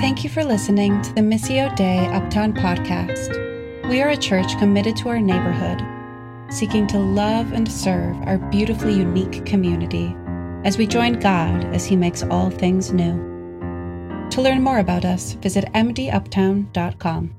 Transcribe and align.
Thank 0.00 0.24
you 0.24 0.30
for 0.30 0.42
listening 0.42 1.02
to 1.02 1.12
the 1.12 1.20
Missio 1.20 1.76
Dei 1.76 2.06
Uptown 2.06 2.54
podcast. 2.54 3.36
We 3.90 4.00
are 4.00 4.08
a 4.08 4.16
church 4.16 4.56
committed 4.58 4.96
to 4.96 5.10
our 5.10 5.20
neighborhood, 5.20 5.82
seeking 6.50 6.86
to 6.86 6.98
love 6.98 7.52
and 7.52 7.70
serve 7.70 8.16
our 8.22 8.38
beautifully 8.38 8.94
unique 8.94 9.44
community 9.44 10.16
as 10.64 10.78
we 10.78 10.86
join 10.86 11.20
God 11.20 11.66
as 11.74 11.84
He 11.84 11.96
makes 11.96 12.22
all 12.22 12.48
things 12.48 12.94
new. 12.94 13.12
To 14.30 14.40
learn 14.40 14.62
more 14.62 14.78
about 14.78 15.04
us, 15.04 15.32
visit 15.32 15.66
mduptown.com. 15.74 17.34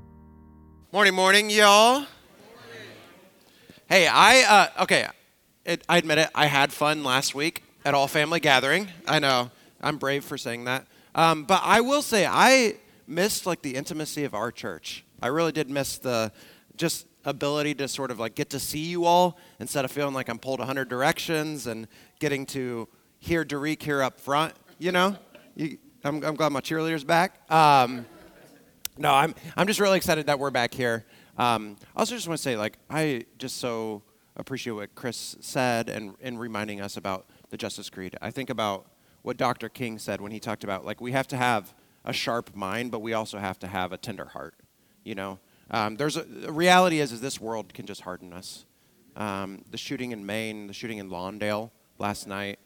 Morning, 0.92 1.14
morning, 1.14 1.50
y'all. 1.50 2.06
Hey, 3.88 4.06
I 4.06 4.70
uh, 4.78 4.82
okay. 4.84 5.08
It, 5.64 5.82
I 5.88 5.98
admit 5.98 6.18
it. 6.18 6.30
I 6.32 6.46
had 6.46 6.72
fun 6.72 7.02
last 7.02 7.34
week 7.34 7.64
at 7.84 7.92
all 7.92 8.06
family 8.06 8.38
gathering. 8.38 8.86
I 9.08 9.18
know 9.18 9.50
I'm 9.80 9.96
brave 9.96 10.24
for 10.24 10.38
saying 10.38 10.66
that, 10.66 10.86
um, 11.14 11.44
but 11.44 11.60
I 11.64 11.80
will 11.80 12.02
say 12.02 12.26
I 12.26 12.76
missed 13.06 13.46
like 13.46 13.62
the 13.62 13.74
intimacy 13.74 14.24
of 14.24 14.34
our 14.34 14.50
church. 14.50 15.04
I 15.20 15.28
really 15.28 15.52
did 15.52 15.70
miss 15.70 15.98
the 15.98 16.32
just 16.76 17.06
ability 17.24 17.74
to 17.76 17.88
sort 17.88 18.10
of 18.10 18.18
like 18.18 18.34
get 18.34 18.50
to 18.50 18.58
see 18.58 18.80
you 18.80 19.04
all 19.04 19.38
instead 19.60 19.84
of 19.84 19.90
feeling 19.90 20.14
like 20.14 20.28
I'm 20.28 20.38
pulled 20.38 20.60
a 20.60 20.66
hundred 20.66 20.88
directions 20.88 21.66
and 21.66 21.86
getting 22.18 22.46
to 22.46 22.88
hear 23.18 23.44
Derek 23.44 23.82
here 23.82 24.02
up 24.02 24.18
front. 24.18 24.54
You 24.78 24.92
know, 24.92 25.16
you, 25.54 25.78
I'm, 26.02 26.24
I'm, 26.24 26.34
glad 26.34 26.50
my 26.50 26.60
cheerleader's 26.60 27.04
back. 27.04 27.50
Um, 27.50 28.04
no, 28.98 29.12
I'm 29.12 29.34
I'm 29.56 29.66
just 29.66 29.80
really 29.80 29.96
excited 29.96 30.26
that 30.26 30.38
we're 30.38 30.50
back 30.50 30.74
here. 30.74 31.04
Um, 31.38 31.76
I 31.94 32.00
also 32.00 32.14
just 32.14 32.28
want 32.28 32.38
to 32.38 32.42
say, 32.42 32.56
like, 32.56 32.78
I 32.90 33.24
just 33.38 33.58
so 33.58 34.02
appreciate 34.36 34.72
what 34.72 34.94
Chris 34.94 35.36
said 35.40 35.88
and 35.88 36.14
in 36.20 36.38
reminding 36.38 36.80
us 36.80 36.96
about 36.96 37.26
the 37.50 37.56
Justice 37.56 37.88
Creed. 37.88 38.16
I 38.20 38.30
think 38.30 38.50
about 38.50 38.86
what 39.22 39.36
Dr. 39.36 39.68
King 39.68 39.98
said 39.98 40.20
when 40.20 40.32
he 40.32 40.40
talked 40.40 40.64
about, 40.64 40.84
like, 40.84 41.00
we 41.00 41.12
have 41.12 41.28
to 41.28 41.36
have 41.36 41.74
a 42.04 42.12
sharp 42.12 42.54
mind, 42.54 42.90
but 42.90 43.00
we 43.00 43.12
also 43.12 43.38
have 43.38 43.58
to 43.60 43.66
have 43.66 43.92
a 43.92 43.96
tender 43.96 44.26
heart. 44.26 44.54
You 45.04 45.14
know, 45.14 45.38
um, 45.70 45.96
there's 45.96 46.16
a 46.16 46.22
the 46.22 46.52
reality 46.52 47.00
is, 47.00 47.12
is 47.12 47.20
this 47.20 47.40
world 47.40 47.74
can 47.74 47.86
just 47.86 48.02
harden 48.02 48.32
us. 48.32 48.64
Um, 49.16 49.64
the 49.70 49.76
shooting 49.76 50.12
in 50.12 50.24
Maine, 50.24 50.66
the 50.66 50.72
shooting 50.72 50.98
in 50.98 51.10
Lawndale 51.10 51.70
last 51.98 52.26
night, 52.26 52.58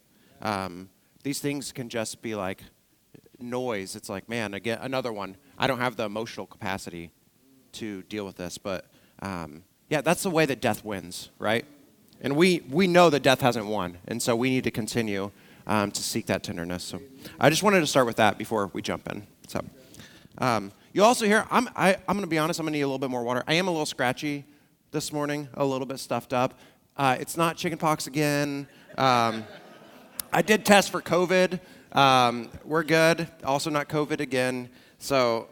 um, 0.43 0.91
these 1.23 1.41
things 1.41 1.73
can 1.73 1.89
just 1.89 2.23
be 2.23 2.35
like 2.35 2.63
noise. 3.39 3.97
It's 3.97 4.09
like, 4.09 4.29
man, 4.29 4.55
again, 4.55 4.79
another 4.81 5.13
one. 5.13 5.37
I 5.59 5.67
don't 5.67 5.79
have 5.79 5.97
the 5.97 6.05
emotional 6.05 6.47
capacity 6.47 7.11
to 7.73 8.03
deal 8.05 8.25
with 8.25 8.37
this, 8.37 8.59
but 8.59 8.87
um, 9.21 9.65
yeah, 9.89 10.01
that's 10.01 10.23
the 10.23 10.31
way 10.31 10.47
that 10.47 10.61
death 10.61 10.85
wins, 10.85 11.31
right? 11.39 11.65
And 12.21 12.37
we, 12.37 12.61
we 12.71 12.87
know 12.87 13.11
that 13.11 13.23
death 13.23 13.41
hasn't 13.41 13.67
won, 13.67 13.99
and 14.07 14.23
so 14.23 14.35
we 14.35 14.51
need 14.51 14.65
to 14.65 14.71
continue 14.71 15.33
um, 15.67 15.91
to 15.91 16.03
seek 16.03 16.27
that 16.27 16.43
tenderness. 16.43 16.85
So 16.85 17.01
I 17.41 17.51
just 17.51 17.63
wanted 17.63 17.81
to 17.81 17.87
start 17.87 18.07
with 18.07 18.17
that 18.17 18.39
before 18.39 18.71
we 18.73 18.83
jump 18.83 19.11
in. 19.11 19.27
So 19.49 19.65
um, 20.39 20.73
you 20.93 21.03
also 21.03 21.27
hear, 21.27 21.47
I'm, 21.51 21.69
I, 21.77 21.91
i 21.91 21.93
am 21.93 22.17
going 22.17 22.21
to 22.21 22.27
be 22.27 22.39
honest, 22.39 22.61
I'm 22.61 22.65
going 22.65 22.73
to 22.73 22.79
need 22.79 22.83
a 22.83 22.87
little 22.87 22.99
bit 22.99 23.11
more 23.11 23.23
water. 23.23 23.43
I 23.47 23.55
am 23.55 23.69
a 23.69 23.71
little 23.71 23.87
scratchy 23.87 24.45
this 24.93 25.13
morning, 25.13 25.49
a 25.55 25.65
little 25.65 25.87
bit 25.87 25.99
stuffed 25.99 26.33
up. 26.33 26.59
Uh, 26.97 27.17
it's 27.21 27.37
not 27.37 27.57
chickenpox 27.57 28.07
again. 28.07 28.67
Um, 28.97 29.45
I 30.33 30.43
did 30.43 30.65
test 30.65 30.91
for 30.91 31.03
COVID. 31.03 31.61
Um, 31.93 32.51
we're 32.65 32.83
good. 32.83 33.29
Also, 33.45 33.71
not 33.71 33.89
COVID 33.89 34.21
again. 34.21 34.71
So, 34.99 35.49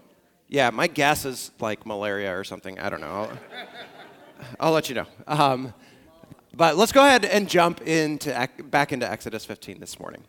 yeah, 0.49 0.71
my 0.71 0.87
guess 0.87 1.25
is 1.25 1.51
like 1.61 1.84
malaria 1.87 2.37
or 2.37 2.45
something. 2.45 2.78
I 2.78 2.89
don't 2.89 3.01
know. 3.01 3.06
I'll, 3.11 3.39
I'll 4.61 4.73
let 4.73 4.89
you 4.89 4.95
know. 4.95 5.75
But 6.56 6.77
let's 6.77 6.92
go 6.92 7.05
ahead 7.05 7.24
and 7.24 7.48
jump 7.48 7.80
into 7.83 8.48
back 8.64 8.92
into 8.92 9.10
Exodus 9.10 9.44
15 9.44 9.80
this 9.80 9.98
morning. 9.98 10.22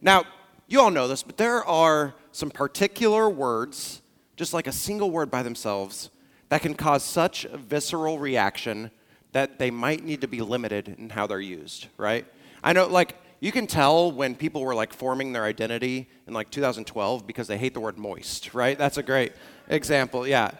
Now, 0.00 0.24
you 0.66 0.80
all 0.80 0.90
know 0.90 1.06
this, 1.06 1.22
but 1.22 1.36
there 1.36 1.64
are 1.64 2.14
some 2.32 2.50
particular 2.50 3.30
words, 3.30 4.02
just 4.36 4.52
like 4.52 4.66
a 4.66 4.72
single 4.72 5.10
word 5.10 5.30
by 5.30 5.44
themselves, 5.44 6.10
that 6.48 6.62
can 6.62 6.74
cause 6.74 7.04
such 7.04 7.44
a 7.44 7.56
visceral 7.56 8.18
reaction 8.18 8.90
that 9.32 9.58
they 9.58 9.70
might 9.70 10.02
need 10.02 10.20
to 10.22 10.26
be 10.28 10.40
limited 10.40 10.96
in 10.98 11.10
how 11.10 11.26
they're 11.26 11.40
used, 11.40 11.86
right? 11.96 12.26
I 12.64 12.72
know, 12.72 12.86
like, 12.86 13.16
you 13.38 13.52
can 13.52 13.68
tell 13.68 14.10
when 14.10 14.34
people 14.34 14.62
were 14.62 14.74
like 14.74 14.92
forming 14.92 15.32
their 15.32 15.44
identity 15.44 16.08
in 16.26 16.34
like 16.34 16.50
2012 16.50 17.26
because 17.26 17.46
they 17.46 17.58
hate 17.58 17.74
the 17.74 17.80
word 17.80 17.96
moist, 17.96 18.54
right? 18.54 18.76
That's 18.76 18.96
a 18.96 19.02
great 19.02 19.32
example. 19.68 20.26
Yeah. 20.26 20.50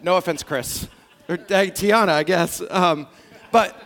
No 0.00 0.16
offense, 0.16 0.42
Chris. 0.42 0.88
Or 1.28 1.36
Tiana, 1.36 2.08
I 2.08 2.22
guess. 2.22 2.62
Um, 2.70 3.06
but 3.52 3.76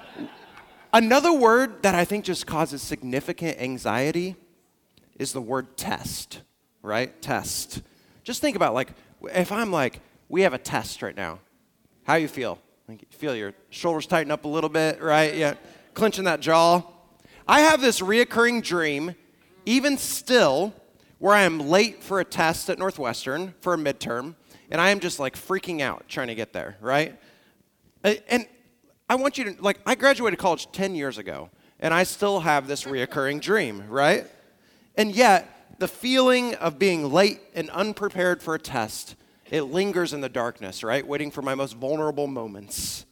another 0.93 1.33
word 1.33 1.83
that 1.83 1.95
I 1.95 2.05
think 2.05 2.25
just 2.25 2.47
causes 2.47 2.83
significant 2.83 3.61
anxiety 3.61 4.37
is 5.19 5.33
the 5.33 5.41
word 5.41 5.77
test, 5.77 6.43
right? 6.83 7.21
Test. 7.23 7.83
Just 8.25 8.41
think 8.41 8.57
about 8.57 8.75
like, 8.75 8.93
if 9.35 9.53
I'm 9.53 9.71
like, 9.71 10.01
we 10.29 10.43
have 10.43 10.55
a 10.55 10.59
test 10.59 11.03
right 11.03 11.17
now, 11.17 11.41
how 12.05 12.15
you 12.15 12.29
feel? 12.29 12.59
Like, 12.89 13.13
feel 13.13 13.35
your 13.35 13.55
shoulders 13.71 14.07
tighten 14.07 14.31
up 14.31 14.45
a 14.45 14.49
little 14.49 14.71
bit, 14.71 15.01
right? 15.01 15.35
Yeah, 15.35 15.55
clenching 15.95 16.25
that 16.25 16.41
jaw. 16.41 16.83
I 17.47 17.61
have 17.61 17.81
this 17.81 18.01
reoccurring 18.01 18.63
dream, 18.63 19.15
even 19.67 19.99
still, 19.99 20.75
where 21.19 21.35
I 21.35 21.43
am 21.43 21.61
late 21.61 22.03
for 22.03 22.19
a 22.19 22.25
test 22.25 22.69
at 22.71 22.79
Northwestern 22.79 23.55
for 23.61 23.75
a 23.75 23.77
midterm, 23.77 24.35
and 24.71 24.81
I 24.81 24.91
am 24.91 25.01
just 25.01 25.21
like 25.21 25.37
freaking 25.37 25.81
out 25.81 26.09
trying 26.09 26.29
to 26.29 26.35
get 26.35 26.53
there, 26.53 26.77
right? 26.81 27.17
And 28.03 28.47
I 29.13 29.15
want 29.15 29.37
you 29.37 29.45
to, 29.45 29.63
like, 29.63 29.79
I 29.85 29.95
graduated 29.95 30.39
college 30.39 30.73
10 30.73 30.95
years 30.95 31.19
ago, 31.19 31.51
and 31.79 31.93
I 31.93 32.03
still 32.05 32.41
have 32.41 32.67
this 32.67 32.85
reoccurring 32.85 33.43
dream, 33.43 33.85
right? 33.89 34.27
And 34.97 35.15
yet, 35.15 35.77
the 35.79 35.87
feeling 35.87 36.55
of 36.55 36.79
being 36.79 37.13
late 37.13 37.41
and 37.55 37.69
unprepared 37.69 38.43
for 38.43 38.55
a 38.55 38.59
test, 38.59 39.17
it 39.51 39.65
lingers 39.65 40.15
in 40.15 40.23
the 40.23 40.31
darkness, 40.31 40.83
right? 40.83 41.07
Waiting 41.07 41.31
for 41.31 41.43
my 41.43 41.55
most 41.55 41.77
vulnerable 41.77 42.27
moments. 42.27 43.05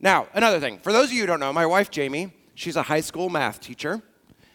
Now, 0.00 0.26
another 0.34 0.58
thing, 0.58 0.80
for 0.80 0.92
those 0.92 1.06
of 1.06 1.12
you 1.12 1.20
who 1.20 1.28
don't 1.28 1.38
know, 1.38 1.52
my 1.52 1.66
wife 1.66 1.88
Jamie, 1.88 2.32
She's 2.56 2.74
a 2.74 2.82
high 2.82 3.02
school 3.02 3.28
math 3.28 3.60
teacher. 3.60 4.02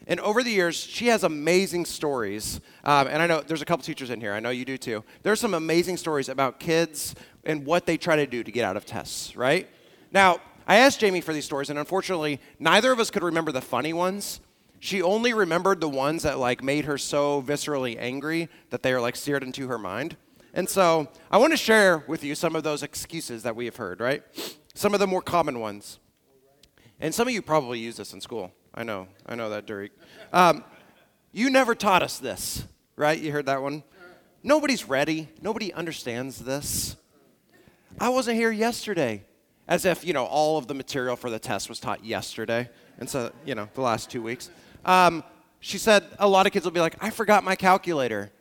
And 0.06 0.19
over 0.19 0.44
the 0.44 0.50
years, 0.50 0.75
she 0.75 1.07
has 1.07 1.23
amazing 1.23 1.85
stories. 1.85 2.59
Um, 2.83 3.07
and 3.07 3.22
I 3.22 3.28
know 3.28 3.39
there's 3.39 3.62
a 3.62 3.66
couple 3.66 3.85
teachers 3.85 4.09
in 4.09 4.19
here. 4.19 4.33
I 4.33 4.41
know 4.41 4.50
you 4.50 4.66
do 4.66 4.78
too. 4.78 5.06
There's 5.23 5.39
some 5.39 5.53
amazing 5.53 5.95
stories 5.95 6.28
about 6.28 6.59
kids 6.59 7.16
and 7.45 7.66
what 7.66 7.85
they 7.85 7.95
try 7.95 8.18
to 8.18 8.25
do 8.25 8.44
to 8.44 8.51
get 8.51 8.66
out 8.66 8.75
of 8.75 8.85
tests, 8.85 9.38
right? 9.38 9.69
Now, 10.11 10.39
I 10.67 10.77
asked 10.77 10.99
Jamie 10.99 11.22
for 11.22 11.33
these 11.33 11.45
stories, 11.45 11.69
and 11.69 11.79
unfortunately, 11.79 12.39
neither 12.59 12.91
of 12.91 12.99
us 12.99 13.09
could 13.09 13.23
remember 13.23 13.51
the 13.51 13.61
funny 13.61 13.94
ones. 13.94 14.41
She 14.79 15.01
only 15.01 15.33
remembered 15.33 15.79
the 15.79 15.89
ones 15.89 16.23
that 16.23 16.39
like 16.39 16.63
made 16.63 16.85
her 16.85 16.97
so 16.97 17.41
viscerally 17.41 17.97
angry 17.99 18.50
that 18.71 18.83
they 18.83 18.94
are 18.94 19.01
like 19.01 19.16
seared 19.16 19.44
into 19.44 19.67
her 19.67 19.77
mind. 19.77 20.17
And 20.53 20.67
so 20.67 21.07
I 21.29 21.38
want 21.38 21.53
to 21.53 21.57
share 21.57 22.03
with 22.07 22.23
you 22.23 22.35
some 22.35 22.55
of 22.55 22.63
those 22.63 22.83
excuses 22.83 23.44
that 23.44 23.55
we 23.55 23.66
have 23.66 23.77
heard, 23.77 24.00
right? 24.00 24.23
Some 24.73 24.94
of 24.94 25.00
the 25.00 25.07
more 25.07 25.21
common 25.21 25.59
ones. 25.59 26.00
And 27.00 27.13
some 27.13 27.27
of 27.27 27.33
you 27.33 27.41
probably 27.41 27.79
use 27.79 27.97
this 27.97 28.13
in 28.13 28.21
school. 28.21 28.51
I 28.73 28.83
know, 28.83 29.07
I 29.25 29.35
know 29.35 29.50
that, 29.50 29.66
Derek. 29.66 29.91
Um, 30.33 30.63
you 31.31 31.50
never 31.50 31.75
taught 31.75 32.03
us 32.03 32.19
this, 32.19 32.66
right? 32.95 33.19
You 33.19 33.31
heard 33.31 33.45
that 33.45 33.61
one? 33.61 33.83
Nobody's 34.44 34.88
ready. 34.88 35.29
Nobody 35.41 35.73
understands 35.73 36.39
this. 36.39 36.95
I 38.00 38.09
wasn't 38.09 38.38
here 38.38 38.51
yesterday. 38.51 39.23
As 39.71 39.85
if, 39.85 40.03
you 40.03 40.11
know, 40.11 40.25
all 40.25 40.57
of 40.57 40.67
the 40.67 40.73
material 40.73 41.15
for 41.15 41.29
the 41.29 41.39
test 41.39 41.69
was 41.69 41.79
taught 41.79 42.03
yesterday. 42.03 42.69
And 42.99 43.09
so, 43.09 43.31
you 43.45 43.55
know, 43.55 43.69
the 43.73 43.79
last 43.79 44.11
two 44.11 44.21
weeks. 44.21 44.49
Um, 44.83 45.23
she 45.61 45.77
said 45.77 46.03
a 46.19 46.27
lot 46.27 46.45
of 46.45 46.51
kids 46.51 46.65
will 46.65 46.73
be 46.73 46.81
like, 46.81 47.01
I 47.01 47.09
forgot 47.09 47.45
my 47.45 47.55
calculator. 47.55 48.33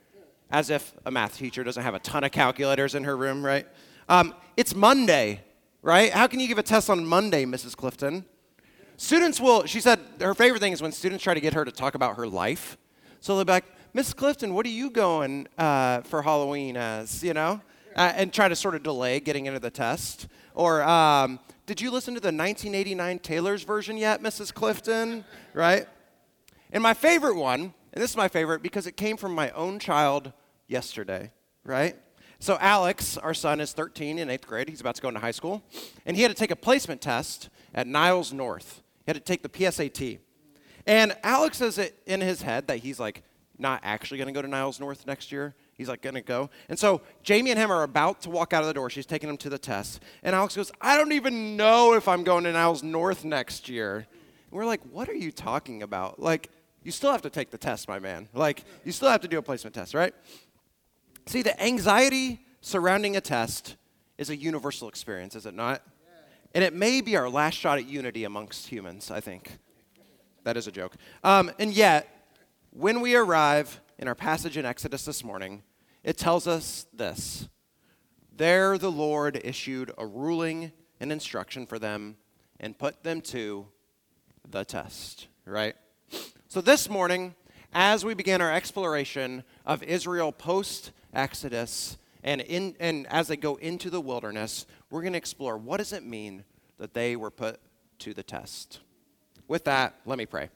As 0.50 0.70
if 0.70 0.92
a 1.06 1.10
math 1.12 1.36
teacher 1.36 1.62
doesn't 1.62 1.84
have 1.84 1.94
a 1.94 2.00
ton 2.00 2.24
of 2.24 2.32
calculators 2.32 2.96
in 2.96 3.04
her 3.04 3.16
room, 3.16 3.46
right? 3.46 3.64
Um, 4.08 4.34
it's 4.56 4.74
Monday, 4.74 5.42
right? 5.82 6.10
How 6.12 6.26
can 6.26 6.40
you 6.40 6.48
give 6.48 6.58
a 6.58 6.64
test 6.64 6.90
on 6.90 7.06
Monday, 7.06 7.44
Mrs. 7.44 7.76
Clifton? 7.76 8.24
Students 8.96 9.40
will, 9.40 9.66
she 9.66 9.80
said 9.80 10.00
her 10.20 10.34
favorite 10.34 10.58
thing 10.58 10.72
is 10.72 10.82
when 10.82 10.90
students 10.90 11.22
try 11.22 11.34
to 11.34 11.40
get 11.40 11.54
her 11.54 11.64
to 11.64 11.70
talk 11.70 11.94
about 11.94 12.16
her 12.16 12.26
life. 12.26 12.76
So 13.20 13.36
they'll 13.36 13.44
be 13.44 13.52
like, 13.52 13.66
Miss 13.94 14.12
Clifton, 14.12 14.52
what 14.52 14.66
are 14.66 14.70
you 14.70 14.90
going 14.90 15.46
uh, 15.56 16.00
for 16.00 16.22
Halloween 16.22 16.76
as, 16.76 17.22
you 17.22 17.34
know? 17.34 17.60
Uh, 17.96 18.12
and 18.14 18.32
try 18.32 18.48
to 18.48 18.54
sort 18.54 18.74
of 18.74 18.82
delay 18.82 19.18
getting 19.20 19.46
into 19.46 19.58
the 19.58 19.70
test. 19.70 20.28
Or, 20.54 20.82
um, 20.82 21.40
did 21.66 21.80
you 21.80 21.90
listen 21.90 22.14
to 22.14 22.20
the 22.20 22.26
1989 22.26 23.18
Taylor's 23.18 23.62
version 23.64 23.96
yet, 23.96 24.22
Mrs. 24.22 24.54
Clifton? 24.54 25.24
Right? 25.54 25.86
And 26.72 26.82
my 26.82 26.94
favorite 26.94 27.36
one, 27.36 27.74
and 27.92 28.02
this 28.02 28.10
is 28.10 28.16
my 28.16 28.28
favorite 28.28 28.62
because 28.62 28.86
it 28.86 28.96
came 28.96 29.16
from 29.16 29.34
my 29.34 29.50
own 29.50 29.78
child 29.78 30.32
yesterday, 30.68 31.32
right? 31.64 31.96
So 32.38 32.56
Alex, 32.60 33.18
our 33.18 33.34
son, 33.34 33.60
is 33.60 33.72
13 33.72 34.18
in 34.18 34.30
eighth 34.30 34.46
grade. 34.46 34.68
He's 34.68 34.80
about 34.80 34.94
to 34.94 35.02
go 35.02 35.08
into 35.08 35.20
high 35.20 35.30
school. 35.30 35.62
And 36.06 36.16
he 36.16 36.22
had 36.22 36.30
to 36.30 36.34
take 36.34 36.50
a 36.50 36.56
placement 36.56 37.00
test 37.00 37.50
at 37.74 37.86
Niles 37.86 38.32
North. 38.32 38.82
He 39.04 39.10
had 39.10 39.16
to 39.16 39.20
take 39.20 39.42
the 39.42 39.48
PSAT. 39.48 40.20
And 40.86 41.16
Alex 41.22 41.58
says 41.58 41.76
it 41.76 42.00
in 42.06 42.20
his 42.20 42.42
head 42.42 42.68
that 42.68 42.78
he's 42.78 42.98
like 42.98 43.22
not 43.58 43.80
actually 43.82 44.18
going 44.18 44.28
to 44.28 44.32
go 44.32 44.40
to 44.40 44.48
Niles 44.48 44.80
North 44.80 45.06
next 45.06 45.30
year. 45.30 45.54
He's 45.80 45.88
like 45.88 46.02
going 46.02 46.14
to 46.14 46.20
go. 46.20 46.50
And 46.68 46.78
so 46.78 47.00
Jamie 47.22 47.52
and 47.52 47.58
him 47.58 47.72
are 47.72 47.84
about 47.84 48.20
to 48.20 48.28
walk 48.28 48.52
out 48.52 48.60
of 48.60 48.68
the 48.68 48.74
door. 48.74 48.90
She's 48.90 49.06
taking 49.06 49.30
him 49.30 49.38
to 49.38 49.48
the 49.48 49.56
test. 49.56 50.02
And 50.22 50.36
Alex 50.36 50.54
goes, 50.54 50.70
I 50.78 50.98
don't 50.98 51.12
even 51.12 51.56
know 51.56 51.94
if 51.94 52.06
I'm 52.06 52.22
going 52.22 52.44
to 52.44 52.52
Niles 52.52 52.82
North 52.82 53.24
next 53.24 53.66
year. 53.66 53.96
And 53.96 54.06
we're 54.50 54.66
like, 54.66 54.82
what 54.92 55.08
are 55.08 55.14
you 55.14 55.32
talking 55.32 55.82
about? 55.82 56.20
Like, 56.20 56.50
you 56.84 56.92
still 56.92 57.10
have 57.12 57.22
to 57.22 57.30
take 57.30 57.50
the 57.50 57.56
test, 57.56 57.88
my 57.88 57.98
man. 57.98 58.28
Like, 58.34 58.64
you 58.84 58.92
still 58.92 59.08
have 59.08 59.22
to 59.22 59.28
do 59.28 59.38
a 59.38 59.42
placement 59.42 59.74
test, 59.74 59.94
right? 59.94 60.12
See, 61.24 61.40
the 61.40 61.58
anxiety 61.62 62.40
surrounding 62.60 63.16
a 63.16 63.22
test 63.22 63.76
is 64.18 64.28
a 64.28 64.36
universal 64.36 64.86
experience, 64.86 65.34
is 65.34 65.46
it 65.46 65.54
not? 65.54 65.80
And 66.54 66.62
it 66.62 66.74
may 66.74 67.00
be 67.00 67.16
our 67.16 67.30
last 67.30 67.54
shot 67.54 67.78
at 67.78 67.88
unity 67.88 68.24
amongst 68.24 68.66
humans, 68.66 69.10
I 69.10 69.20
think. 69.20 69.56
That 70.44 70.58
is 70.58 70.66
a 70.66 70.72
joke. 70.72 70.96
Um, 71.24 71.50
and 71.58 71.72
yet, 71.72 72.06
when 72.70 73.00
we 73.00 73.16
arrive 73.16 73.80
in 73.98 74.08
our 74.08 74.14
passage 74.14 74.58
in 74.58 74.66
Exodus 74.66 75.06
this 75.06 75.24
morning, 75.24 75.62
it 76.02 76.16
tells 76.16 76.46
us 76.46 76.86
this 76.92 77.48
There 78.36 78.78
the 78.78 78.90
Lord 78.90 79.40
issued 79.42 79.92
a 79.98 80.06
ruling 80.06 80.72
and 80.98 81.12
instruction 81.12 81.66
for 81.66 81.78
them 81.78 82.16
and 82.58 82.78
put 82.78 83.02
them 83.02 83.20
to 83.22 83.66
the 84.48 84.64
test, 84.64 85.28
right? 85.44 85.74
So 86.48 86.60
this 86.60 86.88
morning, 86.90 87.34
as 87.72 88.04
we 88.04 88.14
begin 88.14 88.40
our 88.40 88.52
exploration 88.52 89.44
of 89.64 89.82
Israel 89.82 90.32
post 90.32 90.90
Exodus, 91.12 91.96
and, 92.22 92.40
in, 92.42 92.76
and 92.80 93.06
as 93.08 93.28
they 93.28 93.36
go 93.36 93.56
into 93.56 93.90
the 93.90 94.00
wilderness, 94.00 94.66
we're 94.90 95.02
going 95.02 95.12
to 95.14 95.18
explore 95.18 95.56
what 95.56 95.78
does 95.78 95.92
it 95.92 96.04
mean 96.04 96.44
that 96.78 96.94
they 96.94 97.16
were 97.16 97.30
put 97.30 97.60
to 98.00 98.14
the 98.14 98.22
test. 98.22 98.80
With 99.48 99.64
that, 99.64 99.94
let 100.04 100.18
me 100.18 100.26
pray. 100.26 100.50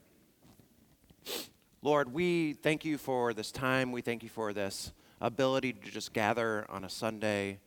Lord, 1.82 2.12
we 2.12 2.54
thank 2.54 2.84
you 2.84 2.98
for 2.98 3.34
this 3.34 3.50
time. 3.52 3.92
We 3.92 4.00
thank 4.00 4.22
you 4.22 4.28
for 4.28 4.52
this 4.52 4.92
ability 5.20 5.72
to 5.72 5.90
just 5.90 6.12
gather 6.12 6.66
on 6.68 6.84
a 6.84 6.90
Sunday 6.90 7.58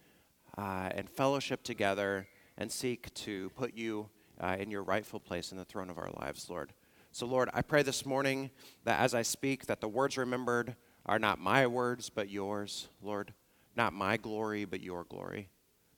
uh, 0.57 0.89
and 0.93 1.09
fellowship 1.09 1.63
together 1.63 2.27
and 2.57 2.71
seek 2.71 3.13
to 3.13 3.49
put 3.51 3.73
you 3.75 4.09
uh, 4.41 4.55
in 4.59 4.71
your 4.71 4.83
rightful 4.83 5.19
place 5.19 5.51
in 5.51 5.57
the 5.57 5.65
throne 5.65 5.89
of 5.89 5.97
our 5.97 6.09
lives, 6.19 6.49
Lord. 6.49 6.73
So, 7.11 7.25
Lord, 7.25 7.49
I 7.53 7.61
pray 7.61 7.83
this 7.83 8.05
morning 8.05 8.51
that 8.83 8.99
as 8.99 9.15
I 9.15 9.21
speak, 9.21 9.65
that 9.65 9.81
the 9.81 9.87
words 9.87 10.17
remembered 10.17 10.75
are 11.05 11.19
not 11.19 11.39
my 11.39 11.65
words, 11.65 12.09
but 12.09 12.29
yours, 12.29 12.89
Lord. 13.01 13.33
Not 13.75 13.93
my 13.93 14.17
glory, 14.17 14.65
but 14.65 14.81
your 14.81 15.03
glory. 15.03 15.49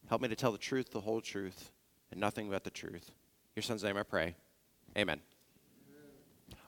Help 0.07 0.21
me 0.21 0.27
to 0.27 0.35
tell 0.35 0.51
the 0.51 0.57
truth, 0.57 0.91
the 0.91 1.01
whole 1.01 1.21
truth, 1.21 1.71
and 2.11 2.19
nothing 2.19 2.49
but 2.49 2.63
the 2.63 2.69
truth. 2.69 3.11
Your 3.55 3.63
son's 3.63 3.83
name 3.83 3.97
I 3.97 4.03
pray. 4.03 4.35
Amen. 4.97 5.19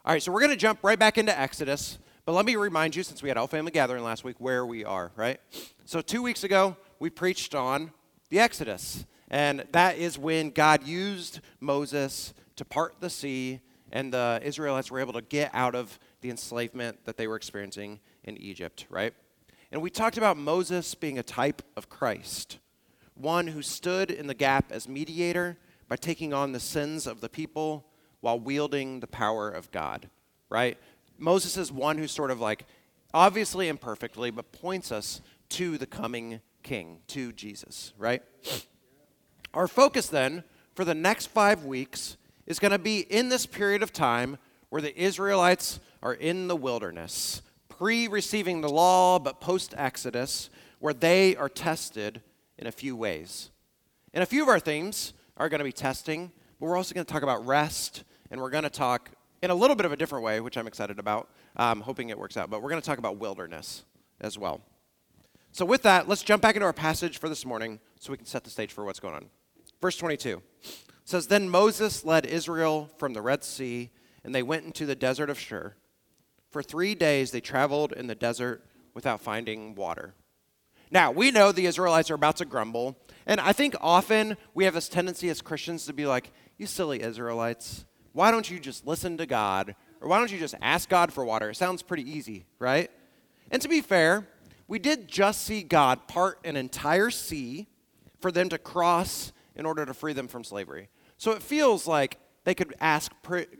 All 0.04 0.13
right, 0.13 0.22
so 0.22 0.31
we're 0.31 0.39
going 0.39 0.51
to 0.51 0.57
jump 0.57 0.80
right 0.83 0.98
back 0.98 1.18
into 1.18 1.38
Exodus. 1.38 2.00
But 2.25 2.33
let 2.33 2.45
me 2.45 2.56
remind 2.56 2.95
you, 2.95 3.03
since 3.03 3.23
we 3.23 3.29
had 3.29 3.38
all 3.38 3.47
family 3.47 3.71
gathering 3.71 4.03
last 4.03 4.23
week, 4.23 4.35
where 4.39 4.65
we 4.65 4.85
are, 4.85 5.12
right? 5.15 5.39
So, 5.85 6.01
two 6.01 6.21
weeks 6.21 6.44
ago, 6.44 6.77
we 7.00 7.09
preached 7.09 7.56
on 7.56 7.91
the 8.29 8.39
Exodus. 8.39 9.06
And 9.29 9.65
that 9.71 9.97
is 9.97 10.19
when 10.19 10.51
God 10.51 10.85
used 10.85 11.39
Moses 11.59 12.33
to 12.57 12.65
part 12.65 12.95
the 13.00 13.09
sea, 13.09 13.62
and 13.91 14.13
the 14.13 14.39
Israelites 14.44 14.91
were 14.91 15.00
able 15.00 15.13
to 15.13 15.21
get 15.21 15.50
out 15.53 15.73
of 15.73 15.97
the 16.21 16.29
enslavement 16.29 17.06
that 17.06 17.18
they 17.18 17.27
were 17.27 17.38
experiencing 17.38 18.00
in 18.23 18.38
Egypt, 18.38 18.85
right? 18.89 19.13
And 19.71 19.81
we 19.81 19.89
talked 19.89 20.18
about 20.18 20.38
Moses 20.38 20.94
being 20.95 21.18
a 21.18 21.23
type 21.23 21.62
of 21.75 21.89
Christ, 21.89 22.59
one 23.15 23.47
who 23.47 23.62
stood 23.62 24.12
in 24.12 24.27
the 24.27 24.33
gap 24.33 24.71
as 24.71 24.88
mediator 24.88 25.57
by 25.88 25.95
taking 25.95 26.33
on 26.33 26.51
the 26.51 26.59
sins 26.59 27.07
of 27.07 27.21
the 27.21 27.29
people 27.29 27.85
while 28.19 28.39
wielding 28.39 29.00
the 29.00 29.07
power 29.07 29.50
of 29.50 29.71
God, 29.71 30.09
right? 30.50 30.77
Moses 31.21 31.56
is 31.56 31.71
one 31.71 32.00
who 32.00 32.07
sort 32.07 32.31
of 32.31 32.41
like, 32.41 32.65
obviously 33.13 33.68
imperfectly, 33.68 34.31
but 34.31 34.51
points 34.51 34.91
us 34.91 35.21
to 35.50 35.77
the 35.77 35.85
coming 35.85 36.41
king, 36.63 37.00
to 37.07 37.31
Jesus, 37.31 37.94
right? 37.97 38.23
Our 39.53 39.68
focus 39.68 40.07
then 40.07 40.44
for 40.73 40.83
the 40.83 40.95
next 40.95 41.27
five 41.27 41.63
weeks 41.63 42.18
is 42.47 42.57
going 42.57 42.71
to 42.71 42.79
be 42.79 43.01
in 43.01 43.29
this 43.29 43.45
period 43.45 43.83
of 43.83 43.94
time 43.94 44.38
where 44.69 44.81
the 44.81 45.00
Israelites 45.00 45.79
are 46.01 46.13
in 46.13 46.47
the 46.47 46.56
wilderness, 46.56 47.44
pre 47.69 48.07
receiving 48.07 48.62
the 48.62 48.69
law, 48.69 49.19
but 49.19 49.39
post 49.39 49.75
Exodus, 49.77 50.50
where 50.79 50.94
they 50.94 51.35
are 51.35 51.50
tested 51.50 52.21
in 52.57 52.65
a 52.65 52.71
few 52.71 52.95
ways. 52.95 53.51
And 54.13 54.23
a 54.23 54.25
few 54.25 54.41
of 54.41 54.50
our 54.50 54.59
themes 54.59 55.13
are 55.38 55.50
going 55.50 55.59
to 55.59 55.65
be 55.65 55.71
testing, 55.71 56.31
but 56.59 56.65
we're 56.65 56.77
also 56.77 56.95
going 56.95 57.06
to 57.06 57.13
talk 57.13 57.23
about 57.23 57.45
rest, 57.45 58.06
and 58.31 58.41
we're 58.41 58.50
going 58.50 58.63
to 58.63 58.69
talk 58.71 59.12
in 59.41 59.49
a 59.49 59.55
little 59.55 59.75
bit 59.75 59.85
of 59.85 59.91
a 59.91 59.97
different 59.97 60.23
way, 60.23 60.39
which 60.39 60.57
I'm 60.57 60.67
excited 60.67 60.99
about, 60.99 61.29
um, 61.57 61.81
hoping 61.81 62.09
it 62.09 62.17
works 62.17 62.38
out. 62.38 62.49
But 62.49 62.61
we're 62.61 62.69
going 62.69 62.81
to 62.81 62.85
talk 62.85 62.99
about 62.99 63.17
wilderness 63.17 63.83
as 64.19 64.38
well. 64.38 64.61
So, 65.51 65.65
with 65.65 65.81
that, 65.81 66.07
let's 66.07 66.23
jump 66.23 66.41
back 66.41 66.55
into 66.55 66.65
our 66.65 66.73
passage 66.73 67.17
for 67.17 67.27
this 67.27 67.45
morning 67.45 67.79
so 67.99 68.11
we 68.11 68.17
can 68.17 68.25
set 68.25 68.43
the 68.43 68.49
stage 68.49 68.71
for 68.71 68.85
what's 68.85 68.99
going 68.99 69.15
on. 69.15 69.25
Verse 69.81 69.97
22 69.97 70.41
says, 71.03 71.27
Then 71.27 71.49
Moses 71.49 72.05
led 72.05 72.25
Israel 72.25 72.89
from 72.97 73.13
the 73.13 73.21
Red 73.21 73.43
Sea, 73.43 73.89
and 74.23 74.33
they 74.33 74.43
went 74.43 74.65
into 74.65 74.85
the 74.85 74.95
desert 74.95 75.29
of 75.29 75.39
Shur. 75.39 75.75
For 76.51 76.63
three 76.63 76.95
days 76.95 77.31
they 77.31 77.41
traveled 77.41 77.91
in 77.91 78.07
the 78.07 78.15
desert 78.15 78.65
without 78.94 79.21
finding 79.21 79.75
water. 79.75 80.13
Now, 80.89 81.11
we 81.11 81.31
know 81.31 81.51
the 81.51 81.65
Israelites 81.65 82.11
are 82.11 82.15
about 82.15 82.37
to 82.37 82.45
grumble, 82.45 82.97
and 83.25 83.39
I 83.39 83.53
think 83.53 83.75
often 83.79 84.37
we 84.53 84.65
have 84.65 84.73
this 84.73 84.89
tendency 84.89 85.29
as 85.29 85.41
Christians 85.41 85.85
to 85.85 85.94
be 85.94 86.05
like, 86.05 86.31
You 86.57 86.65
silly 86.65 87.01
Israelites, 87.01 87.85
why 88.13 88.31
don't 88.31 88.49
you 88.49 88.59
just 88.59 88.85
listen 88.85 89.17
to 89.17 89.25
God? 89.25 89.75
Or 90.01 90.07
why 90.07 90.17
don't 90.17 90.31
you 90.31 90.39
just 90.39 90.55
ask 90.61 90.89
God 90.89 91.13
for 91.13 91.23
water? 91.23 91.51
It 91.51 91.55
sounds 91.55 91.83
pretty 91.83 92.09
easy, 92.09 92.45
right? 92.59 92.89
And 93.51 93.61
to 93.61 93.69
be 93.69 93.81
fair, 93.81 94.27
we 94.67 94.79
did 94.79 95.07
just 95.07 95.43
see 95.43 95.63
God 95.63 96.07
part 96.07 96.39
an 96.43 96.55
entire 96.55 97.09
sea 97.09 97.67
for 98.19 98.31
them 98.31 98.49
to 98.49 98.57
cross 98.57 99.31
in 99.55 99.65
order 99.65 99.85
to 99.85 99.93
free 99.93 100.13
them 100.13 100.27
from 100.27 100.43
slavery. 100.43 100.89
So 101.17 101.31
it 101.31 101.43
feels 101.43 101.87
like 101.87 102.17
they 102.45 102.55
could 102.55 102.73
ask 102.79 103.11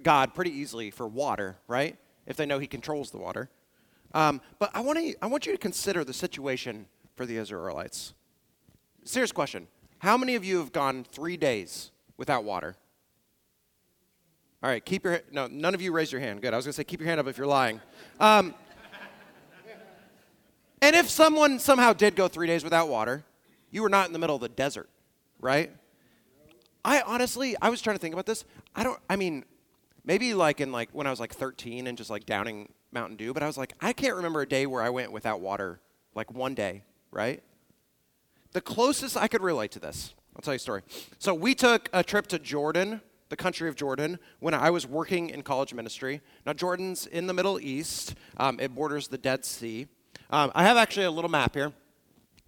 God 0.02 0.34
pretty 0.34 0.52
easily 0.52 0.90
for 0.90 1.08
water, 1.08 1.58
right? 1.68 1.98
If 2.26 2.38
they 2.38 2.46
know 2.46 2.60
He 2.60 2.68
controls 2.68 3.12
the 3.12 3.18
water. 3.18 3.50
Um, 4.14 4.42
but 4.58 4.72
I 4.74 4.82
want, 4.82 5.00
to, 5.00 5.16
I 5.22 5.28
want 5.28 5.46
you 5.46 5.52
to 5.52 5.58
consider 5.58 6.04
the 6.04 6.14
situation 6.14 6.88
for 7.16 7.26
the 7.26 7.38
Israelites. 7.38 8.14
Serious 9.04 9.32
question. 9.32 9.68
How 10.00 10.18
many 10.18 10.36
of 10.36 10.44
you 10.44 10.58
have 10.58 10.72
gone 10.72 11.06
three 11.12 11.38
days 11.38 11.92
without 12.18 12.44
water? 12.44 12.76
All 14.64 14.70
right, 14.70 14.84
keep 14.84 15.06
your 15.06 15.22
no. 15.32 15.48
None 15.48 15.74
of 15.74 15.82
you 15.82 15.92
raise 15.92 16.12
your 16.12 16.22
hand. 16.22 16.42
Good. 16.42 16.54
I 16.54 16.56
was 16.56 16.66
to 16.66 16.74
say 16.74 16.84
keep 16.84 17.00
your 17.00 17.08
hand 17.08 17.20
up 17.20 17.28
if 17.28 17.38
you're 17.38 17.48
lying. 17.48 17.82
Um, 18.20 18.54
and 20.84 20.96
if 20.96 21.10
someone 21.10 21.58
somehow 21.58 21.94
did 21.94 22.16
go 22.16 22.28
three 22.28 22.46
days 22.46 22.64
without 22.64 22.88
water, 22.88 23.24
you 23.72 23.82
were 23.82 23.90
not 23.90 24.06
in 24.06 24.14
the 24.14 24.20
middle 24.20 24.36
of 24.36 24.42
the 24.42 24.50
desert, 24.50 24.90
right? 25.40 25.72
I 26.86 27.02
honestly, 27.02 27.56
I 27.60 27.70
was 27.70 27.82
trying 27.82 27.96
to 27.96 28.00
think 28.00 28.14
about 28.14 28.28
this. 28.28 28.46
I 28.76 28.84
don't. 28.84 29.00
I 29.10 29.16
mean, 29.16 29.46
maybe 30.06 30.36
like 30.36 30.62
in 30.62 30.72
like 30.72 30.90
when 30.92 31.08
I 31.08 31.10
was 31.10 31.20
like 31.20 31.34
13 31.34 31.88
and 31.88 31.98
just 31.98 32.12
like 32.12 32.28
downing 32.28 32.72
Mountain 32.92 33.18
Dew, 33.18 33.34
but 33.34 33.42
I 33.42 33.48
was 33.48 33.58
like, 33.58 33.74
I 33.82 33.94
can't 33.94 34.16
remember 34.16 34.42
a 34.42 34.48
day 34.48 34.68
where 34.68 34.84
I 34.84 34.92
went 34.92 35.12
without 35.12 35.42
water, 35.42 35.80
like 36.14 36.32
one 36.32 36.54
day, 36.54 36.84
right? 37.10 37.42
The 38.52 38.62
closest 38.62 39.18
I 39.18 39.28
could 39.28 39.42
relate 39.42 39.72
to 39.72 39.80
this, 39.80 40.14
I'll 40.36 40.42
tell 40.42 40.54
you 40.54 40.58
a 40.58 40.60
story. 40.60 40.84
So 41.18 41.34
we 41.34 41.56
took 41.56 41.90
a 41.94 42.04
trip 42.04 42.28
to 42.28 42.38
Jordan 42.38 43.02
the 43.32 43.38
country 43.38 43.68
of 43.70 43.76
Jordan 43.76 44.20
when 44.40 44.54
I 44.54 44.70
was 44.70 44.86
working 44.86 45.30
in 45.30 45.42
college 45.42 45.74
ministry. 45.74 46.22
Now, 46.46 46.54
Jordan's 46.54 47.08
in 47.08 47.26
the 47.26 47.34
Middle 47.34 47.60
East, 47.60 48.14
um, 48.38 48.60
it 48.60 48.76
borders 48.76 49.08
the 49.08 49.18
Dead 49.18 49.44
Sea. 49.46 49.88
Um, 50.30 50.52
I 50.54 50.64
have 50.64 50.78
actually 50.78 51.06
a 51.06 51.12
little 51.12 51.32
map 51.32 51.56
here. 51.56 51.72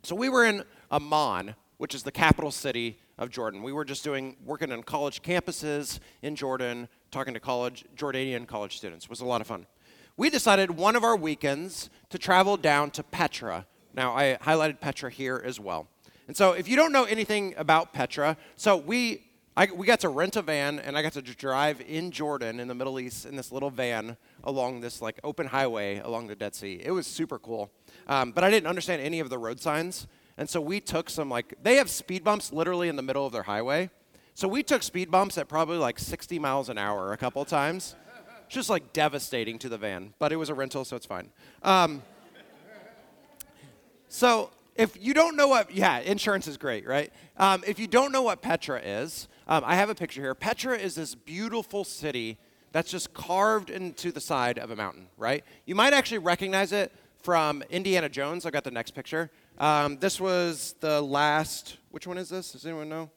So, 0.03 0.13
we 0.13 0.29
were 0.29 0.45
in 0.45 0.63
Amman, 0.91 1.55
which 1.77 1.95
is 1.95 2.03
the 2.03 2.11
capital 2.11 2.51
city 2.51 2.99
of 3.17 3.29
Jordan. 3.29 3.63
We 3.63 3.71
were 3.71 3.85
just 3.85 4.03
doing 4.03 4.35
working 4.45 4.71
on 4.73 4.83
college 4.83 5.21
campuses 5.21 5.99
in 6.21 6.35
Jordan, 6.35 6.89
talking 7.11 7.33
to 7.33 7.39
college 7.39 7.85
Jordanian 7.95 8.45
college 8.45 8.77
students. 8.77 9.05
It 9.05 9.09
was 9.09 9.21
a 9.21 9.25
lot 9.25 9.39
of 9.39 9.47
fun. 9.47 9.65
We 10.17 10.29
decided 10.29 10.71
one 10.71 10.97
of 10.97 11.03
our 11.03 11.15
weekends 11.15 11.89
to 12.09 12.17
travel 12.17 12.57
down 12.57 12.91
to 12.91 13.03
Petra. 13.03 13.65
Now 13.93 14.13
I 14.13 14.37
highlighted 14.41 14.81
Petra 14.81 15.09
here 15.09 15.41
as 15.43 15.59
well. 15.59 15.87
And 16.27 16.35
so 16.35 16.51
if 16.51 16.67
you 16.67 16.75
don't 16.75 16.91
know 16.91 17.05
anything 17.05 17.53
about 17.57 17.93
Petra, 17.93 18.37
so 18.55 18.77
we 18.77 19.23
I, 19.55 19.67
we 19.67 19.85
got 19.85 19.99
to 19.99 20.09
rent 20.09 20.35
a 20.35 20.41
van 20.41 20.79
and 20.79 20.97
I 20.97 21.03
got 21.03 21.13
to 21.13 21.21
drive 21.21 21.79
in 21.87 22.09
Jordan 22.09 22.59
in 22.59 22.67
the 22.67 22.73
Middle 22.73 22.99
East 22.99 23.25
in 23.25 23.35
this 23.35 23.51
little 23.51 23.69
van 23.69 24.17
along 24.43 24.81
this 24.81 24.99
like 24.99 25.19
open 25.23 25.45
highway 25.45 25.99
along 25.99 26.27
the 26.27 26.35
Dead 26.35 26.55
Sea. 26.55 26.81
It 26.83 26.89
was 26.89 27.05
super 27.05 27.37
cool. 27.37 27.71
Um, 28.07 28.31
but 28.31 28.43
I 28.43 28.49
didn't 28.49 28.67
understand 28.67 29.01
any 29.01 29.19
of 29.19 29.29
the 29.29 29.37
road 29.37 29.59
signs. 29.59 30.07
And 30.37 30.49
so 30.49 30.59
we 30.59 30.79
took 30.79 31.07
some 31.07 31.29
like, 31.29 31.53
they 31.61 31.75
have 31.75 31.89
speed 31.89 32.23
bumps 32.23 32.51
literally 32.51 32.89
in 32.89 32.95
the 32.95 33.03
middle 33.03 33.27
of 33.27 33.31
their 33.31 33.43
highway. 33.43 33.91
So 34.33 34.47
we 34.47 34.63
took 34.63 34.81
speed 34.81 35.11
bumps 35.11 35.37
at 35.37 35.47
probably 35.47 35.77
like 35.77 35.99
60 35.99 36.39
miles 36.39 36.69
an 36.69 36.79
hour 36.79 37.13
a 37.13 37.17
couple 37.17 37.45
times. 37.45 37.95
Just 38.49 38.69
like 38.69 38.91
devastating 38.91 39.59
to 39.59 39.69
the 39.69 39.77
van. 39.77 40.15
But 40.17 40.31
it 40.31 40.37
was 40.37 40.49
a 40.49 40.55
rental, 40.55 40.83
so 40.83 40.95
it's 40.95 41.05
fine. 41.05 41.29
Um, 41.61 42.01
so 44.09 44.49
if 44.75 44.97
you 44.99 45.13
don't 45.13 45.35
know 45.35 45.47
what, 45.47 45.71
yeah, 45.71 45.99
insurance 45.99 46.47
is 46.47 46.57
great, 46.57 46.87
right? 46.87 47.13
Um, 47.37 47.63
if 47.67 47.77
you 47.79 47.87
don't 47.87 48.11
know 48.11 48.23
what 48.23 48.41
Petra 48.41 48.79
is, 48.79 49.27
um, 49.47 49.63
I 49.65 49.75
have 49.75 49.89
a 49.89 49.95
picture 49.95 50.21
here. 50.21 50.35
Petra 50.35 50.77
is 50.77 50.95
this 50.95 51.15
beautiful 51.15 51.83
city 51.83 52.37
that's 52.71 52.89
just 52.89 53.13
carved 53.13 53.69
into 53.69 54.11
the 54.11 54.21
side 54.21 54.57
of 54.57 54.71
a 54.71 54.75
mountain, 54.75 55.07
right? 55.17 55.43
You 55.65 55.75
might 55.75 55.93
actually 55.93 56.19
recognize 56.19 56.71
it 56.71 56.91
from 57.21 57.63
Indiana 57.69 58.09
Jones. 58.09 58.45
I've 58.45 58.53
got 58.53 58.63
the 58.63 58.71
next 58.71 58.91
picture. 58.91 59.31
Um, 59.59 59.97
this 59.99 60.19
was 60.19 60.75
the 60.79 61.01
last, 61.01 61.77
which 61.91 62.07
one 62.07 62.17
is 62.17 62.29
this? 62.29 62.51
Does 62.51 62.65
anyone 62.65 62.89
know? 62.89 63.09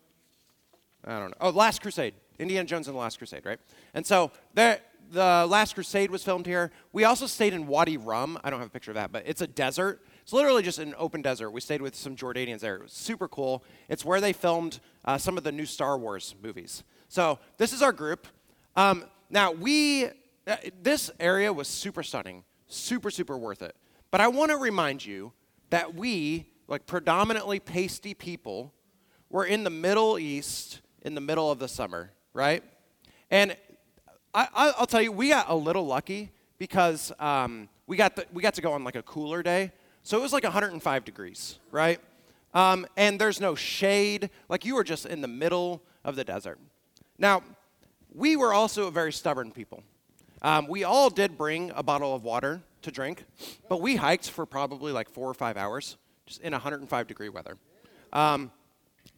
I 1.04 1.18
don't 1.18 1.30
know. 1.30 1.36
Oh, 1.40 1.50
Last 1.50 1.80
Crusade. 1.80 2.14
Indiana 2.38 2.66
Jones 2.66 2.86
and 2.86 2.94
the 2.94 3.00
Last 3.00 3.18
Crusade, 3.18 3.46
right? 3.46 3.58
And 3.94 4.06
so 4.06 4.30
there, 4.54 4.80
the 5.10 5.46
Last 5.48 5.74
Crusade 5.74 6.10
was 6.10 6.22
filmed 6.22 6.46
here. 6.46 6.70
We 6.92 7.04
also 7.04 7.26
stayed 7.26 7.54
in 7.54 7.66
Wadi 7.66 7.96
Rum. 7.96 8.38
I 8.44 8.50
don't 8.50 8.58
have 8.58 8.68
a 8.68 8.72
picture 8.72 8.90
of 8.90 8.96
that, 8.96 9.12
but 9.12 9.22
it's 9.26 9.40
a 9.40 9.46
desert 9.46 10.02
It's 10.26 10.32
literally 10.32 10.64
just 10.64 10.80
an 10.80 10.92
open 10.98 11.22
desert. 11.22 11.50
We 11.50 11.60
stayed 11.60 11.80
with 11.80 11.94
some 11.94 12.16
Jordanians 12.16 12.58
there. 12.58 12.74
It 12.74 12.82
was 12.82 12.92
super 12.92 13.28
cool. 13.28 13.62
It's 13.88 14.04
where 14.04 14.20
they 14.20 14.32
filmed 14.32 14.80
uh, 15.04 15.18
some 15.18 15.38
of 15.38 15.44
the 15.44 15.52
new 15.52 15.66
Star 15.66 15.96
Wars 15.96 16.34
movies. 16.42 16.82
So 17.06 17.38
this 17.58 17.72
is 17.72 17.80
our 17.80 17.92
group. 17.92 18.26
Um, 18.74 19.04
now 19.30 19.52
we, 19.52 20.06
uh, 20.48 20.56
this 20.82 21.12
area 21.20 21.52
was 21.52 21.68
super 21.68 22.02
stunning, 22.02 22.42
super 22.66 23.08
super 23.08 23.38
worth 23.38 23.62
it. 23.62 23.76
But 24.10 24.20
I 24.20 24.26
want 24.26 24.50
to 24.50 24.56
remind 24.56 25.06
you 25.06 25.32
that 25.70 25.94
we, 25.94 26.50
like 26.66 26.86
predominantly 26.86 27.60
pasty 27.60 28.12
people, 28.12 28.74
were 29.30 29.44
in 29.44 29.62
the 29.62 29.70
Middle 29.70 30.18
East 30.18 30.80
in 31.02 31.14
the 31.14 31.20
middle 31.20 31.52
of 31.52 31.60
the 31.60 31.68
summer, 31.68 32.10
right? 32.32 32.64
And 33.30 33.56
I, 34.34 34.74
will 34.76 34.86
tell 34.86 35.02
you, 35.02 35.12
we 35.12 35.28
got 35.28 35.48
a 35.48 35.54
little 35.54 35.86
lucky 35.86 36.32
because 36.58 37.12
um, 37.20 37.68
we, 37.86 37.96
got 37.96 38.16
the, 38.16 38.26
we 38.32 38.42
got 38.42 38.54
to 38.54 38.60
go 38.60 38.72
on 38.72 38.82
like 38.82 38.96
a 38.96 39.02
cooler 39.02 39.44
day. 39.44 39.70
So 40.06 40.16
it 40.16 40.20
was 40.20 40.32
like 40.32 40.44
105 40.44 41.04
degrees, 41.04 41.58
right? 41.72 41.98
Um, 42.54 42.86
and 42.96 43.20
there's 43.20 43.40
no 43.40 43.56
shade. 43.56 44.30
Like 44.48 44.64
you 44.64 44.76
were 44.76 44.84
just 44.84 45.04
in 45.04 45.20
the 45.20 45.26
middle 45.26 45.82
of 46.04 46.14
the 46.14 46.22
desert. 46.22 46.60
Now, 47.18 47.42
we 48.14 48.36
were 48.36 48.54
also 48.54 48.86
a 48.86 48.92
very 48.92 49.12
stubborn 49.12 49.50
people. 49.50 49.82
Um, 50.42 50.68
we 50.68 50.84
all 50.84 51.10
did 51.10 51.36
bring 51.36 51.72
a 51.74 51.82
bottle 51.82 52.14
of 52.14 52.22
water 52.22 52.62
to 52.82 52.92
drink, 52.92 53.24
but 53.68 53.80
we 53.80 53.96
hiked 53.96 54.30
for 54.30 54.46
probably 54.46 54.92
like 54.92 55.10
four 55.10 55.28
or 55.28 55.34
five 55.34 55.56
hours, 55.56 55.96
just 56.24 56.40
in 56.40 56.52
105 56.52 57.06
degree 57.08 57.28
weather. 57.28 57.56
Um, 58.12 58.52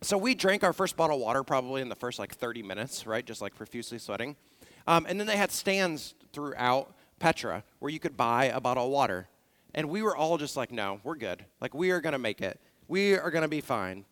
so 0.00 0.16
we 0.16 0.35
drank 0.35 0.64
our 0.64 0.73
first 0.73 0.97
bottle 0.97 1.16
of 1.16 1.23
water 1.23 1.45
probably 1.45 1.83
in 1.83 1.90
the 1.90 1.97
first 1.97 2.18
like 2.18 2.35
30 2.35 2.62
minutes, 2.62 3.07
right? 3.07 3.26
Just 3.26 3.42
like 3.42 3.54
profusely 3.54 3.99
sweating. 3.99 4.37
Um, 4.87 5.04
and 5.07 5.21
then 5.21 5.26
they 5.26 5.37
had 5.37 5.52
stands 5.52 6.14
throughout 6.33 6.95
Petra 7.18 7.62
where 7.78 7.90
you 7.90 8.00
could 8.00 8.16
buy 8.16 8.47
a 8.47 8.59
bottle 8.59 8.87
of 8.87 8.90
water. 8.90 9.28
And 9.75 9.88
we 9.88 10.02
were 10.02 10.16
all 10.16 10.38
just 10.38 10.56
like, 10.56 10.72
no, 10.72 11.00
we're 11.04 11.16
good. 11.16 11.44
Like, 11.60 11.75
we 11.75 11.90
are 11.90 12.00
going 12.00 12.12
to 12.12 12.18
make 12.18 12.40
it. 12.40 12.60
We 12.88 13.16
are 13.16 13.30
going 13.30 13.42
to 13.42 13.48
be 13.48 13.60
fine. 13.60 14.04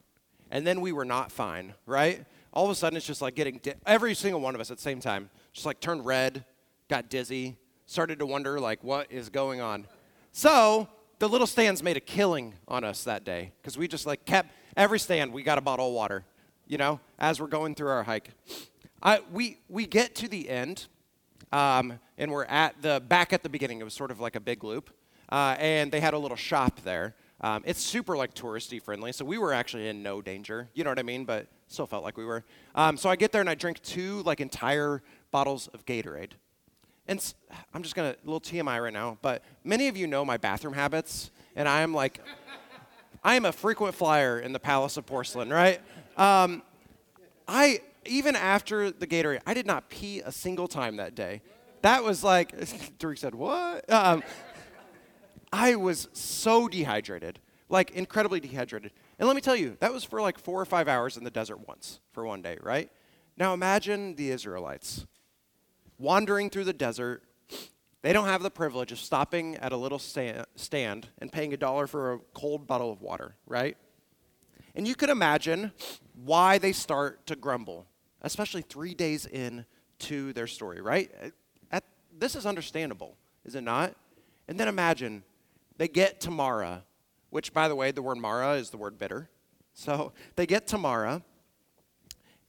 And 0.51 0.67
then 0.67 0.81
we 0.81 0.93
were 0.93 1.05
not 1.05 1.33
fine, 1.33 1.75
right? 1.87 2.25
All 2.53 2.65
of 2.65 2.71
a 2.71 2.75
sudden, 2.75 2.97
it's 2.97 3.07
just 3.07 3.23
like 3.23 3.35
getting, 3.35 3.59
di- 3.59 3.75
every 3.87 4.15
single 4.15 4.41
one 4.41 4.55
of 4.55 4.61
us 4.61 4.71
at 4.71 4.77
the 4.77 4.83
same 4.83 5.01
time, 5.01 5.31
just 5.53 5.67
like 5.67 5.81
turned 5.81 6.05
red, 6.07 6.45
got 6.89 7.09
dizzy, 7.09 7.57
started 7.87 8.19
to 8.19 8.27
wonder, 8.27 8.61
like, 8.61 8.85
what 8.85 9.11
is 9.11 9.29
going 9.29 9.61
on? 9.61 9.87
So, 10.33 10.89
the 11.19 11.29
little 11.29 11.47
stands 11.47 11.83
made 11.83 11.97
a 11.97 12.01
killing 12.01 12.55
on 12.69 12.85
us 12.85 13.05
that 13.05 13.25
day 13.25 13.53
because 13.61 13.79
we 13.79 13.89
just 13.89 14.07
like 14.07 14.25
kept, 14.25 14.51
every 14.77 14.99
stand, 14.99 15.33
we 15.33 15.43
got 15.43 15.59
a 15.59 15.63
bottle 15.63 15.89
of 15.89 15.95
water, 15.95 16.25
you 16.67 16.79
know, 16.79 17.01
as 17.19 17.41
we're 17.41 17.47
going 17.47 17.75
through 17.75 17.89
our 17.89 18.03
hike. 18.03 18.31
I, 19.03 19.21
we, 19.33 19.59
we 19.69 19.87
get 19.87 20.15
to 20.17 20.29
the 20.29 20.49
end, 20.49 20.87
um, 21.53 21.99
and 22.19 22.31
we're 22.31 22.45
at 22.45 22.81
the 22.83 23.03
back 23.09 23.33
at 23.33 23.43
the 23.43 23.49
beginning. 23.49 23.81
It 23.81 23.85
was 23.85 23.95
sort 23.95 24.11
of 24.11 24.21
like 24.21 24.37
a 24.37 24.41
big 24.41 24.63
loop, 24.63 24.91
uh, 25.31 25.57
and 25.59 25.91
they 25.91 26.01
had 26.01 26.15
a 26.15 26.19
little 26.19 26.37
shop 26.37 26.81
there. 26.85 27.15
Um, 27.41 27.63
it's 27.67 27.81
super 27.81 28.17
like 28.17 28.35
touristy 28.35 28.81
friendly, 28.81 29.13
so 29.13 29.25
we 29.25 29.39
were 29.39 29.53
actually 29.53 29.89
in 29.89 30.03
no 30.03 30.23
danger. 30.23 30.69
You 30.75 30.85
know 30.85 30.91
what 30.91 30.99
I 30.99 31.03
mean? 31.03 31.25
But 31.25 31.47
still 31.69 31.87
felt 31.87 32.03
like 32.03 32.17
we 32.17 32.25
were. 32.25 32.45
Um, 32.75 32.97
so 32.97 33.11
I 33.11 33.17
get 33.17 33.33
there 33.33 33.41
and 33.41 33.51
I 33.51 33.55
drink 33.55 33.83
two 33.83 34.23
like 34.23 34.41
entire 34.41 35.03
bottles 35.31 35.69
of 35.69 35.85
Gatorade. 35.85 36.33
And 37.09 37.35
I'm 37.73 37.83
just 37.83 37.95
gonna 37.95 38.17
a 38.21 38.27
little 38.27 38.41
TMI 38.41 38.83
right 38.83 38.93
now, 38.93 39.19
but 39.23 39.45
many 39.65 39.89
of 39.89 39.97
you 39.97 40.07
know 40.07 40.25
my 40.25 40.37
bathroom 40.37 40.75
habits, 40.75 41.31
and 41.55 41.69
I 41.69 41.83
am 41.83 41.95
like, 41.95 42.21
I 43.23 43.35
am 43.35 43.45
a 43.45 43.53
frequent 43.53 43.95
flyer 43.95 44.41
in 44.41 44.53
the 44.53 44.59
Palace 44.59 44.97
of 44.97 45.07
Porcelain, 45.07 45.51
right? 45.51 45.81
Um, 46.17 46.63
I 47.47 47.81
even 48.07 48.37
after 48.37 48.91
the 48.91 49.07
Gatorade, 49.07 49.41
I 49.47 49.55
did 49.55 49.67
not 49.67 49.89
pee 49.89 50.21
a 50.21 50.33
single 50.33 50.69
time 50.69 50.97
that 50.97 51.15
day. 51.15 51.43
That 51.83 52.03
was 52.03 52.25
like, 52.25 52.57
Tariq 52.99 53.19
said, 53.19 53.35
what? 53.35 53.91
Um, 53.93 54.23
I 55.53 55.77
was 55.77 56.09
so 56.13 56.69
dehydrated, 56.69 57.41
like 57.69 57.91
incredibly 57.91 58.41
dehydrated. 58.41 58.93
And 59.19 59.27
let 59.27 59.35
me 59.35 59.41
tell 59.41 59.57
you, 59.57 59.77
that 59.81 59.93
was 59.93 60.05
for 60.05 60.21
like 60.21 60.39
four 60.39 60.61
or 60.61 60.65
five 60.65 60.89
hours 60.89 61.17
in 61.17 61.25
the 61.25 61.31
desert 61.31 61.67
once 61.67 62.01
for 62.13 62.27
one 62.27 62.43
day, 62.43 62.59
right? 62.63 62.91
Now 63.37 63.55
imagine 63.55 64.17
the 64.17 64.31
Israelites 64.31 65.07
wandering 65.99 66.51
through 66.51 66.65
the 66.65 66.73
desert. 66.73 67.23
They 68.03 68.13
don't 68.13 68.29
have 68.29 68.43
the 68.43 68.51
privilege 68.51 68.93
of 68.93 68.99
stopping 68.99 69.57
at 69.57 69.73
a 69.73 69.77
little 69.77 69.99
stand 69.99 71.09
and 71.19 71.33
paying 71.33 71.53
a 71.53 71.57
dollar 71.57 71.87
for 71.87 72.15
a 72.15 72.19
cold 72.35 72.67
bottle 72.67 72.93
of 72.93 73.01
water, 73.03 73.35
right? 73.47 73.77
And 74.75 74.87
you 74.87 74.95
could 74.95 75.09
imagine 75.09 75.73
why 76.25 76.59
they 76.59 76.73
start 76.73 77.27
to 77.27 77.37
grumble 77.37 77.87
especially 78.27 78.63
three 78.63 78.95
days 78.95 79.25
in 79.27 79.65
to 79.99 80.33
their 80.33 80.47
story, 80.47 80.81
right? 80.81 81.11
At, 81.71 81.85
this 82.19 82.35
is 82.35 82.45
understandable, 82.45 83.17
is 83.45 83.55
it 83.55 83.63
not? 83.63 83.95
And 84.49 84.59
then 84.59 84.69
imagine 84.69 85.23
they 85.79 85.89
get 85.89 86.21
to 86.23 86.31
Marah, 86.31 86.85
which, 87.31 87.53
by 87.53 87.69
the 87.69 87.75
way, 87.75 87.91
the 87.91 88.03
word 88.03 88.19
Mara 88.19 88.55
is 88.55 88.71
the 88.71 88.77
word 88.77 88.99
bitter. 88.99 89.29
So 89.75 90.13
they 90.37 90.47
get 90.47 90.67
to 90.69 90.79
Marah, 90.79 91.23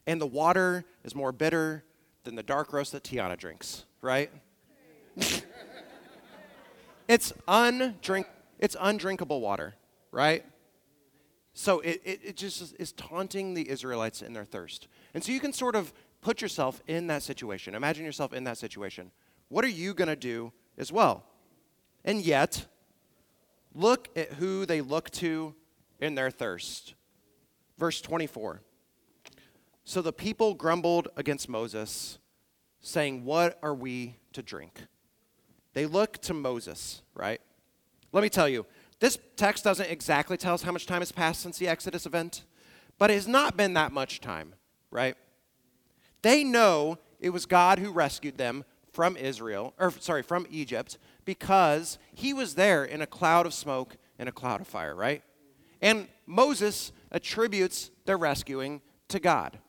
and 0.05 0.21
the 0.21 0.27
water 0.27 0.85
is 1.03 1.13
more 1.13 1.31
bitter 1.31 1.83
than 2.23 2.35
the 2.35 2.43
dark 2.43 2.71
roast 2.73 2.93
that 2.93 3.03
Tiana 3.03 3.37
drinks, 3.37 3.85
right? 4.01 4.31
it's 7.07 7.33
undrink 7.47 8.25
it's 8.59 8.75
undrinkable 8.79 9.39
water, 9.41 9.75
right? 10.11 10.43
So 11.53 11.79
it, 11.79 12.01
it, 12.03 12.19
it 12.23 12.37
just 12.37 12.75
is 12.79 12.91
taunting 12.91 13.53
the 13.53 13.69
Israelites 13.69 14.21
in 14.21 14.33
their 14.33 14.45
thirst. 14.45 14.87
And 15.13 15.23
so 15.23 15.31
you 15.31 15.39
can 15.39 15.53
sort 15.53 15.75
of 15.75 15.93
put 16.21 16.41
yourself 16.41 16.81
in 16.87 17.07
that 17.07 17.23
situation. 17.23 17.75
Imagine 17.75 18.05
yourself 18.05 18.33
in 18.33 18.43
that 18.45 18.57
situation. 18.57 19.11
What 19.49 19.63
are 19.65 19.69
you 19.69 19.93
going 19.93 20.07
to 20.07 20.15
do 20.15 20.51
as 20.77 20.91
well? 20.91 21.23
And 22.03 22.21
yet, 22.21 22.65
look 23.77 24.09
at 24.15 24.33
who 24.33 24.65
they 24.65 24.81
look 24.81 25.09
to 25.11 25.55
in 25.99 26.15
their 26.15 26.31
thirst. 26.31 26.95
Verse 27.77 28.01
24. 28.01 28.61
So 29.83 30.01
the 30.01 30.13
people 30.13 30.53
grumbled 30.53 31.07
against 31.15 31.47
Moses, 31.47 32.17
saying, 32.81 33.23
What 33.23 33.57
are 33.63 33.75
we 33.75 34.17
to 34.33 34.41
drink? 34.41 34.81
They 35.73 35.85
look 35.85 36.17
to 36.23 36.33
Moses, 36.33 37.01
right? 37.13 37.39
Let 38.11 38.21
me 38.21 38.29
tell 38.29 38.49
you, 38.49 38.65
this 38.99 39.17
text 39.35 39.63
doesn't 39.63 39.89
exactly 39.89 40.37
tell 40.37 40.55
us 40.55 40.63
how 40.63 40.71
much 40.71 40.85
time 40.85 41.01
has 41.01 41.11
passed 41.11 41.41
since 41.41 41.57
the 41.57 41.67
Exodus 41.67 42.05
event, 42.05 42.43
but 42.97 43.11
it 43.11 43.13
has 43.13 43.27
not 43.27 43.55
been 43.55 43.73
that 43.75 43.91
much 43.91 44.19
time 44.19 44.53
right? 44.91 45.15
They 46.21 46.43
know 46.43 46.97
it 47.19 47.29
was 47.29 47.45
God 47.45 47.79
who 47.79 47.91
rescued 47.91 48.37
them 48.37 48.63
from 48.91 49.15
Israel, 49.17 49.73
or 49.77 49.91
sorry, 49.91 50.23
from 50.23 50.47
Egypt, 50.49 50.97
because 51.27 51.99
he 52.15 52.33
was 52.33 52.55
there 52.55 52.85
in 52.85 53.01
a 53.01 53.05
cloud 53.05 53.45
of 53.45 53.53
smoke 53.53 53.97
and 54.17 54.29
a 54.29 54.31
cloud 54.31 54.61
of 54.61 54.67
fire, 54.67 54.95
right? 54.95 55.21
And 55.81 56.07
Moses 56.25 56.93
attributes 57.11 57.91
their 58.05 58.17
rescuing 58.17 58.81
to 59.09 59.19
God. 59.19 59.59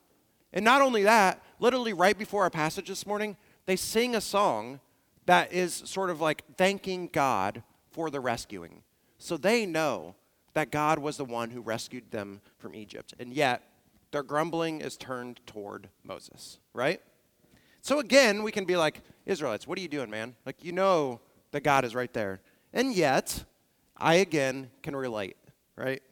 And 0.53 0.65
not 0.65 0.83
only 0.83 1.03
that, 1.03 1.43
literally 1.59 1.93
right 1.93 2.17
before 2.17 2.45
our 2.45 2.51
passage 2.51 2.87
this 2.87 3.05
morning, 3.05 3.37
they 3.67 3.75
sing 3.75 4.15
a 4.15 4.21
song 4.21 4.79
that 5.27 5.53
is 5.53 5.75
sort 5.85 6.11
of 6.11 6.21
like 6.21 6.45
thanking 6.57 7.11
God 7.13 7.65
for 7.91 8.09
the 8.09 8.21
rescuing. 8.21 8.85
So 9.19 9.37
they 9.37 9.67
know 9.67 10.15
that 10.55 10.71
God 10.71 11.01
was 11.01 11.17
the 11.17 11.25
one 11.25 11.51
who 11.51 11.61
rescued 11.61 12.13
them 12.13 12.41
from 12.59 12.73
Egypt. 12.73 13.15
And 13.19 13.35
yet, 13.35 13.63
their 14.13 14.23
grumbling 14.23 14.81
is 14.81 14.97
turned 14.97 15.41
toward 15.45 15.89
Moses, 16.05 16.61
right? 16.73 17.03
So 17.83 17.99
again, 17.99 18.45
we 18.45 18.53
can 18.53 18.65
be 18.65 18.77
like, 18.77 19.01
Israelites, 19.27 19.67
what 19.67 19.77
are 19.77 19.83
you 19.83 19.89
doing, 19.89 20.09
man? 20.09 20.37
Like, 20.47 20.63
you 20.63 20.71
know 20.71 21.21
that 21.53 21.63
God 21.63 21.85
is 21.85 21.95
right 21.95 22.13
there. 22.13 22.41
And 22.73 22.95
yet, 22.95 23.45
I 23.97 24.15
again 24.15 24.71
can 24.83 24.95
relate, 24.95 25.37
right? 25.77 26.03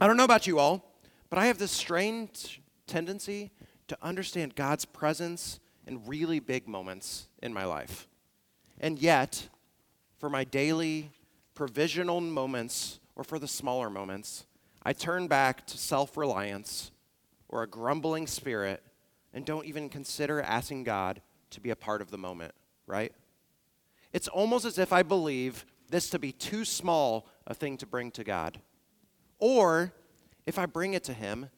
I 0.00 0.06
don't 0.06 0.16
know 0.16 0.24
about 0.24 0.46
you 0.46 0.58
all, 0.58 0.84
but 1.30 1.38
I 1.38 1.46
have 1.46 1.58
this 1.58 1.72
strange 1.72 2.60
tendency 2.86 3.50
to 3.88 3.96
understand 4.02 4.54
God's 4.54 4.84
presence 4.84 5.60
in 5.86 6.04
really 6.06 6.40
big 6.40 6.68
moments 6.68 7.28
in 7.42 7.52
my 7.52 7.64
life. 7.64 8.06
And 8.80 8.98
yet, 8.98 9.48
for 10.18 10.28
my 10.28 10.44
daily 10.44 11.10
provisional 11.54 12.20
moments 12.20 13.00
or 13.16 13.24
for 13.24 13.38
the 13.38 13.48
smaller 13.48 13.90
moments, 13.90 14.46
I 14.82 14.92
turn 14.92 15.26
back 15.26 15.66
to 15.66 15.78
self 15.78 16.16
reliance 16.16 16.90
or 17.48 17.62
a 17.62 17.66
grumbling 17.66 18.26
spirit 18.26 18.82
and 19.32 19.44
don't 19.44 19.66
even 19.66 19.88
consider 19.88 20.40
asking 20.40 20.84
God 20.84 21.20
to 21.50 21.60
be 21.60 21.70
a 21.70 21.76
part 21.76 22.00
of 22.00 22.10
the 22.10 22.18
moment, 22.18 22.54
right? 22.86 23.12
It's 24.12 24.28
almost 24.28 24.64
as 24.64 24.78
if 24.78 24.92
I 24.92 25.02
believe 25.02 25.64
this 25.90 26.10
to 26.10 26.18
be 26.18 26.32
too 26.32 26.64
small 26.64 27.28
a 27.46 27.54
thing 27.54 27.76
to 27.78 27.86
bring 27.86 28.10
to 28.12 28.24
God. 28.24 28.60
Or 29.38 29.92
if 30.46 30.58
I 30.58 30.66
bring 30.66 30.94
it 30.94 31.04
to 31.04 31.12
Him, 31.12 31.50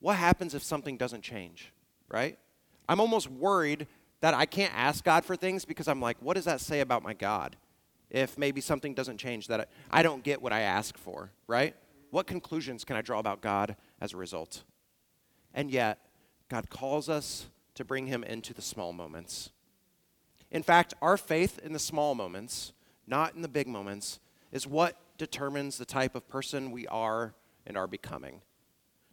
what 0.00 0.16
happens 0.16 0.54
if 0.54 0.62
something 0.62 0.96
doesn't 0.96 1.22
change, 1.22 1.72
right? 2.08 2.38
I'm 2.88 3.00
almost 3.00 3.30
worried 3.30 3.86
that 4.20 4.34
I 4.34 4.46
can't 4.46 4.72
ask 4.74 5.04
God 5.04 5.24
for 5.24 5.36
things 5.36 5.64
because 5.64 5.88
I'm 5.88 6.00
like, 6.00 6.16
what 6.20 6.34
does 6.34 6.46
that 6.46 6.60
say 6.60 6.80
about 6.80 7.02
my 7.02 7.14
God? 7.14 7.56
If 8.10 8.38
maybe 8.38 8.60
something 8.60 8.94
doesn't 8.94 9.18
change, 9.18 9.48
that 9.48 9.68
I 9.90 10.02
don't 10.02 10.24
get 10.24 10.40
what 10.40 10.52
I 10.52 10.60
ask 10.60 10.96
for, 10.96 11.30
right? 11.46 11.74
What 12.10 12.26
conclusions 12.26 12.84
can 12.84 12.96
I 12.96 13.02
draw 13.02 13.18
about 13.18 13.42
God 13.42 13.76
as 14.00 14.14
a 14.14 14.16
result? 14.16 14.64
And 15.52 15.70
yet, 15.70 15.98
God 16.48 16.70
calls 16.70 17.08
us 17.08 17.48
to 17.74 17.84
bring 17.84 18.06
him 18.06 18.24
into 18.24 18.54
the 18.54 18.62
small 18.62 18.92
moments. 18.92 19.50
In 20.50 20.62
fact, 20.62 20.94
our 21.02 21.16
faith 21.16 21.58
in 21.58 21.72
the 21.72 21.78
small 21.78 22.14
moments, 22.14 22.72
not 23.06 23.34
in 23.34 23.42
the 23.42 23.48
big 23.48 23.68
moments, 23.68 24.18
is 24.50 24.66
what 24.66 24.96
determines 25.18 25.76
the 25.76 25.84
type 25.84 26.14
of 26.14 26.28
person 26.28 26.70
we 26.70 26.86
are 26.86 27.34
and 27.66 27.76
are 27.76 27.86
becoming. 27.86 28.40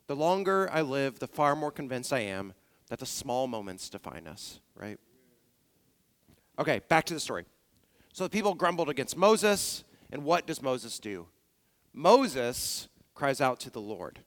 The 0.08 0.16
longer 0.16 0.70
I 0.72 0.82
live, 0.82 1.20
the 1.20 1.28
far 1.28 1.56
more 1.56 1.72
convinced 1.72 2.14
I 2.14 2.20
am 2.20 2.54
that 2.90 3.00
the 3.00 3.06
small 3.06 3.48
moments 3.48 3.90
define 3.90 4.28
us, 4.28 4.60
right? 4.76 5.00
Okay, 6.60 6.82
back 6.88 7.06
to 7.06 7.14
the 7.14 7.20
story. 7.20 7.46
So 8.14 8.24
the 8.24 8.30
people 8.30 8.54
grumbled 8.54 8.90
against 8.90 9.18
Moses, 9.18 9.84
and 10.12 10.24
what 10.24 10.48
does 10.48 10.62
Moses 10.62 11.00
do? 11.00 11.28
Moses 11.92 12.88
cries 13.14 13.42
out 13.42 13.60
to 13.62 13.70
the 13.70 13.82
Lord. 13.82 14.20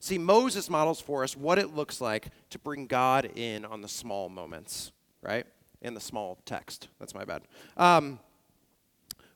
See, 0.00 0.18
Moses 0.18 0.68
models 0.68 1.00
for 1.00 1.24
us 1.24 1.36
what 1.36 1.58
it 1.58 1.74
looks 1.74 2.00
like 2.00 2.28
to 2.50 2.58
bring 2.58 2.86
God 2.86 3.30
in 3.34 3.64
on 3.64 3.80
the 3.80 3.88
small 3.88 4.28
moments, 4.28 4.92
right? 5.22 5.46
In 5.86 5.94
the 5.94 6.00
small 6.00 6.36
text. 6.44 6.88
That's 6.98 7.14
my 7.14 7.24
bad. 7.24 7.42
Um, 7.76 8.18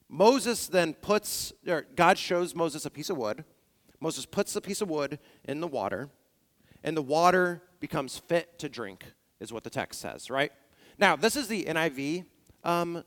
Moses 0.09 0.67
then 0.67 0.95
puts, 0.95 1.53
or 1.65 1.87
God 1.95 2.19
shows 2.19 2.57
Moses 2.57 2.85
a 2.85 2.91
piece 2.91 3.09
of 3.09 3.17
wood. 3.17 3.45
Moses 4.01 4.27
puts 4.27 4.53
the 4.53 4.61
piece 4.61 4.81
of 4.81 4.91
wood 4.91 5.21
in 5.45 5.61
the 5.61 5.69
water, 5.69 6.09
and 6.83 6.97
the 6.97 7.03
water 7.03 7.63
becomes 7.79 8.19
fit 8.19 8.59
to 8.59 8.69
drink, 8.69 9.05
is 9.39 9.53
what 9.53 9.63
the 9.63 9.71
text 9.71 10.01
says, 10.01 10.29
right? 10.29 10.51
Now, 10.99 11.15
this 11.15 11.37
is 11.37 11.47
the 11.47 11.67
NIV 11.67 12.25
um, 12.65 13.05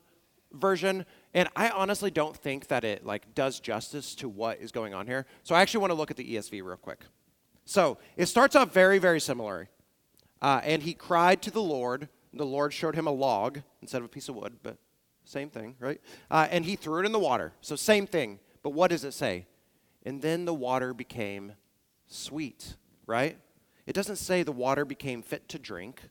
version, 0.54 1.06
and 1.34 1.50
I 1.54 1.68
honestly 1.68 2.12
don't 2.12 2.38
think 2.38 2.68
that 2.68 2.86
it 2.86 3.06
like 3.06 3.36
does 3.36 3.60
justice 3.60 4.16
to 4.16 4.30
what 4.30 4.60
is 4.62 4.72
going 4.72 4.94
on 4.94 5.06
here. 5.06 5.26
So 5.44 5.54
I 5.54 5.62
actually 5.62 5.82
want 5.82 5.92
to 5.92 5.96
look 5.96 6.12
at 6.12 6.16
the 6.16 6.36
ESV 6.36 6.64
real 6.64 6.78
quick. 6.78 7.02
So 7.66 7.98
it 8.16 8.28
starts 8.28 8.56
off 8.56 8.74
very, 8.74 9.00
very 9.00 9.20
similar. 9.20 9.68
Uh, 10.42 10.62
and 10.64 10.84
he 10.84 10.94
cried 10.94 11.42
to 11.42 11.52
the 11.52 11.62
Lord. 11.62 12.08
The 12.34 12.46
Lord 12.46 12.74
showed 12.74 12.96
him 12.96 13.08
a 13.08 13.12
log 13.12 13.60
instead 13.82 14.00
of 14.00 14.06
a 14.06 14.10
piece 14.10 14.28
of 14.28 14.36
wood, 14.36 14.58
but 14.64 14.78
same 15.26 15.50
thing, 15.50 15.76
right? 15.80 16.02
Uh, 16.30 16.48
and 16.50 16.66
he 16.66 16.76
threw 16.76 17.00
it 17.02 17.06
in 17.06 17.12
the 17.12 17.20
water. 17.20 17.54
So 17.62 17.76
same 17.76 18.08
thing. 18.08 18.40
But 18.62 18.72
what 18.72 18.90
does 18.90 19.04
it 19.04 19.14
say? 19.14 19.46
And 20.06 20.22
then 20.22 20.46
the 20.46 20.54
water 20.54 20.94
became 20.94 21.54
sweet, 22.08 22.76
right? 23.06 23.38
It 23.86 23.94
doesn't 23.94 24.16
say 24.18 24.44
the 24.44 24.52
water 24.52 24.86
became 24.86 25.22
fit 25.22 25.48
to 25.50 25.60
drink, 25.60 26.02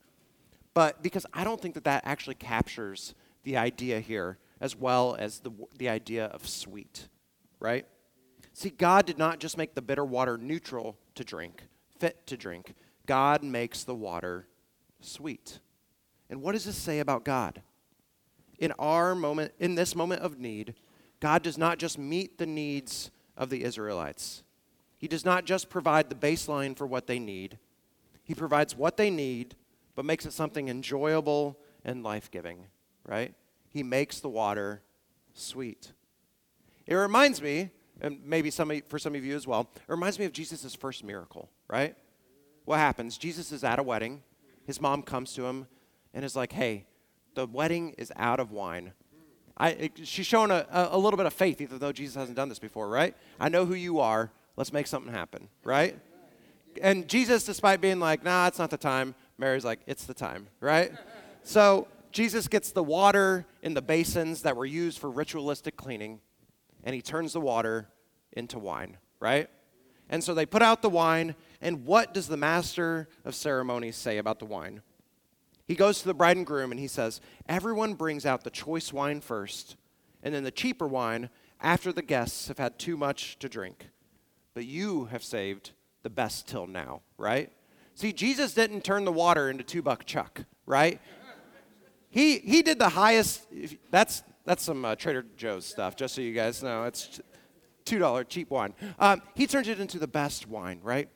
but 0.75 1.03
because 1.03 1.27
I 1.33 1.45
don't 1.45 1.61
think 1.61 1.75
that 1.75 1.85
that 1.85 2.03
actually 2.05 2.35
captures 2.35 3.15
the 3.45 3.57
idea 3.57 4.01
here 4.01 4.39
as 4.61 4.77
well 4.77 5.17
as 5.19 5.41
the, 5.41 5.51
the 5.77 5.89
idea 5.89 6.27
of 6.27 6.49
sweet, 6.49 7.09
right? 7.59 7.87
See, 8.53 8.71
God 8.71 9.07
did 9.07 9.19
not 9.19 9.41
just 9.41 9.57
make 9.57 9.75
the 9.75 9.83
bitter 9.83 10.05
water 10.05 10.39
neutral 10.39 10.97
to 11.15 11.25
drink, 11.25 11.65
fit 11.99 12.27
to 12.27 12.37
drink. 12.37 12.75
God 13.07 13.43
makes 13.43 13.85
the 13.85 13.95
water 13.95 14.47
sweet. 15.01 15.61
And 16.33 16.41
what 16.41 16.53
does 16.53 16.65
this 16.65 16.79
say 16.79 17.01
about 17.01 17.27
God? 17.27 17.61
In 18.59 18.73
our 18.79 19.15
moment, 19.15 19.53
in 19.59 19.75
this 19.75 19.95
moment 19.95 20.23
of 20.23 20.39
need, 20.39 20.75
God 21.21 21.43
does 21.43 21.59
not 21.59 21.79
just 21.79 21.99
meet 21.99 22.39
the 22.39 22.47
needs 22.47 23.11
of 23.37 23.51
the 23.51 23.63
Israelites. 23.65 24.43
He 24.97 25.09
does 25.09 25.27
not 25.27 25.45
just 25.45 25.69
provide 25.69 26.09
the 26.09 26.15
baseline 26.15 26.75
for 26.75 26.87
what 26.87 27.07
they 27.07 27.19
need. 27.19 27.59
He 28.25 28.35
provides 28.35 28.75
what 28.75 28.97
they 28.97 29.11
need, 29.11 29.57
but 29.95 30.07
makes 30.07 30.25
it 30.25 30.33
something 30.33 30.71
enjoyable 30.71 31.59
and 31.85 32.03
life 32.03 32.31
giving, 32.31 32.65
right? 33.05 33.35
He 33.69 33.83
makes 33.83 34.21
the 34.21 34.31
water 34.31 34.81
sweet. 35.35 35.93
It 36.87 36.95
reminds 36.95 37.43
me, 37.43 37.69
and 38.01 38.21
maybe 38.25 38.51
some, 38.51 38.73
for 38.89 38.99
some 38.99 39.15
of 39.15 39.23
you 39.23 39.37
as 39.37 39.47
well, 39.47 39.69
it 39.77 39.83
reminds 39.87 40.19
me 40.19 40.25
of 40.25 40.33
Jesus' 40.33 40.75
first 40.75 41.05
miracle, 41.05 41.51
right? 41.69 41.95
What 42.65 42.79
happens? 42.79 43.19
Jesus 43.19 43.53
is 43.53 43.65
at 43.65 43.79
a 43.79 43.83
wedding. 43.83 44.23
His 44.65 44.81
mom 44.81 45.03
comes 45.03 45.35
to 45.35 45.45
him 45.45 45.67
and 46.15 46.25
is 46.25 46.37
like, 46.37 46.53
hey, 46.53 46.87
the 47.35 47.47
wedding 47.47 47.95
is 47.99 48.13
out 48.17 48.41
of 48.41 48.51
wine. 48.51 48.93
I, 49.57 49.91
she's 50.03 50.27
showing 50.27 50.51
a, 50.51 50.67
a 50.71 50.99
little 50.99 51.17
bit 51.17 51.27
of 51.27 51.33
faith, 51.33 51.61
even 51.61 51.79
though 51.79 51.93
Jesus 51.93 52.17
hasn't 52.17 52.37
done 52.37 52.49
this 52.49 52.59
before, 52.59 52.89
right? 52.89 53.15
I 53.39 53.49
know 53.49 53.65
who 53.65 53.75
you 53.75 54.01
are. 54.01 54.33
Let's 54.57 54.73
make 54.73 54.87
something 54.87 55.13
happen, 55.13 55.49
right? 55.63 55.99
And 56.81 57.09
Jesus, 57.09 57.45
despite 57.45 57.81
being 57.81 58.01
like, 58.01 58.25
nah, 58.25 58.47
it's 58.47 58.59
not 58.59 58.71
the 58.71 58.77
time, 58.77 59.15
Mary's 59.39 59.65
like, 59.65 59.81
it's 59.87 60.05
the 60.05 60.15
time, 60.15 60.49
right? 60.61 60.93
so 61.43 61.87
Jesus 62.13 62.49
gets 62.49 62.73
the 62.73 62.83
water 62.83 63.47
in 63.63 63.75
the 63.75 63.83
basins 63.83 64.43
that 64.43 64.57
were 64.57 64.67
used 64.67 64.99
for 64.99 65.11
ritualistic 65.11 65.77
cleaning, 65.77 66.21
and 66.85 66.95
he 66.95 67.03
turns 67.03 67.33
the 67.33 67.41
water 67.41 67.89
into 68.33 68.59
wine, 68.59 68.97
right? 69.21 69.49
And 70.09 70.23
so 70.23 70.35
they 70.35 70.47
put 70.47 70.63
out 70.63 70.83
the 70.83 70.91
wine, 70.91 71.35
and 71.61 71.87
what 71.87 72.13
does 72.13 72.29
the 72.29 72.37
master 72.37 73.09
of 73.25 73.35
ceremonies 73.35 73.97
say 73.97 74.19
about 74.19 74.39
the 74.39 74.45
wine? 74.45 74.83
He 75.67 75.75
goes 75.75 76.01
to 76.01 76.07
the 76.07 76.15
bride 76.15 76.37
and 76.37 76.47
groom 76.47 76.71
and 76.71 76.81
he 76.81 76.89
says, 76.89 77.21
Everyone 77.49 77.95
brings 77.95 78.27
out 78.27 78.45
the 78.45 78.51
choice 78.51 78.93
wine 78.93 79.21
first, 79.21 79.77
and 80.23 80.35
then 80.35 80.45
the 80.45 80.51
cheaper 80.51 80.87
wine 80.87 81.31
after 81.61 81.93
the 81.93 82.03
guests 82.03 82.49
have 82.49 82.59
had 82.59 82.79
too 82.79 82.97
much 82.97 83.39
to 83.39 83.49
drink. 83.49 83.89
But 84.55 84.67
you 84.67 85.07
have 85.07 85.23
saved 85.23 85.73
the 86.03 86.11
best 86.11 86.49
till 86.49 86.67
now, 86.67 87.03
right? 87.17 87.51
See, 87.95 88.13
Jesus 88.13 88.55
didn't 88.55 88.85
turn 88.85 89.05
the 89.05 89.13
water 89.13 89.49
into 89.51 89.63
two 89.63 89.83
buck 89.83 90.05
chuck, 90.05 90.45
right? 90.67 91.01
He, 92.11 92.39
he 92.39 92.63
did 92.63 92.79
the 92.79 92.91
highest, 92.91 93.47
that's, 93.91 94.23
that's 94.45 94.63
some 94.63 94.85
uh, 94.85 94.97
Trader 94.97 95.25
Joe's 95.37 95.65
stuff, 95.65 95.97
just 95.97 96.15
so 96.15 96.21
you 96.21 96.35
guys 96.35 96.63
know. 96.63 96.85
It's 96.85 97.21
$2 97.87 98.29
cheap 98.29 98.51
wine. 98.51 98.75
Um, 98.99 99.23
he 99.35 99.47
turns 99.47 99.69
it 99.69 99.81
into 99.81 99.99
the 99.99 100.07
best 100.07 100.47
wine, 100.47 100.81
right? 100.83 101.09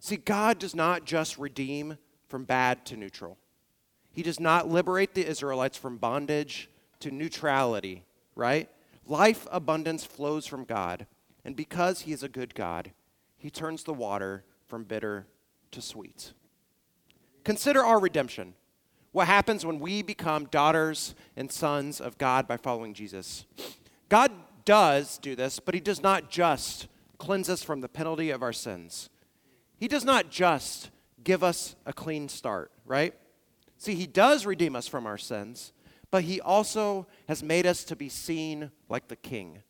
See, 0.00 0.16
God 0.16 0.58
does 0.58 0.74
not 0.74 1.04
just 1.04 1.38
redeem 1.38 1.98
from 2.28 2.44
bad 2.44 2.84
to 2.86 2.96
neutral. 2.96 3.38
He 4.12 4.22
does 4.22 4.40
not 4.40 4.68
liberate 4.68 5.14
the 5.14 5.26
Israelites 5.26 5.76
from 5.76 5.96
bondage 5.96 6.68
to 7.00 7.10
neutrality, 7.10 8.04
right? 8.34 8.68
Life 9.06 9.46
abundance 9.50 10.04
flows 10.04 10.46
from 10.46 10.64
God. 10.64 11.06
And 11.44 11.56
because 11.56 12.02
He 12.02 12.12
is 12.12 12.22
a 12.22 12.28
good 12.28 12.54
God, 12.54 12.92
He 13.38 13.50
turns 13.50 13.84
the 13.84 13.94
water 13.94 14.44
from 14.66 14.84
bitter 14.84 15.26
to 15.72 15.80
sweet. 15.80 16.32
Consider 17.44 17.84
our 17.84 17.98
redemption. 17.98 18.54
What 19.12 19.26
happens 19.26 19.66
when 19.66 19.80
we 19.80 20.02
become 20.02 20.44
daughters 20.46 21.14
and 21.36 21.50
sons 21.50 22.00
of 22.00 22.18
God 22.18 22.46
by 22.46 22.56
following 22.56 22.94
Jesus? 22.94 23.46
God 24.08 24.30
does 24.64 25.18
do 25.18 25.34
this, 25.34 25.58
but 25.58 25.74
He 25.74 25.80
does 25.80 26.02
not 26.02 26.30
just 26.30 26.86
cleanse 27.18 27.48
us 27.48 27.62
from 27.62 27.80
the 27.80 27.88
penalty 27.88 28.30
of 28.30 28.42
our 28.42 28.52
sins. 28.52 29.08
He 29.76 29.88
does 29.88 30.04
not 30.04 30.30
just 30.30 30.90
give 31.24 31.42
us 31.42 31.74
a 31.86 31.92
clean 31.92 32.28
start, 32.28 32.70
right? 32.84 33.14
See, 33.80 33.96
He 33.96 34.06
does 34.06 34.46
redeem 34.46 34.76
us 34.76 34.86
from 34.86 35.06
our 35.06 35.18
sins, 35.18 35.72
but 36.12 36.22
He 36.22 36.40
also 36.40 37.08
has 37.26 37.42
made 37.42 37.66
us 37.66 37.82
to 37.84 37.96
be 37.96 38.08
seen 38.08 38.70
like 38.88 39.08
the 39.08 39.16
King. 39.16 39.62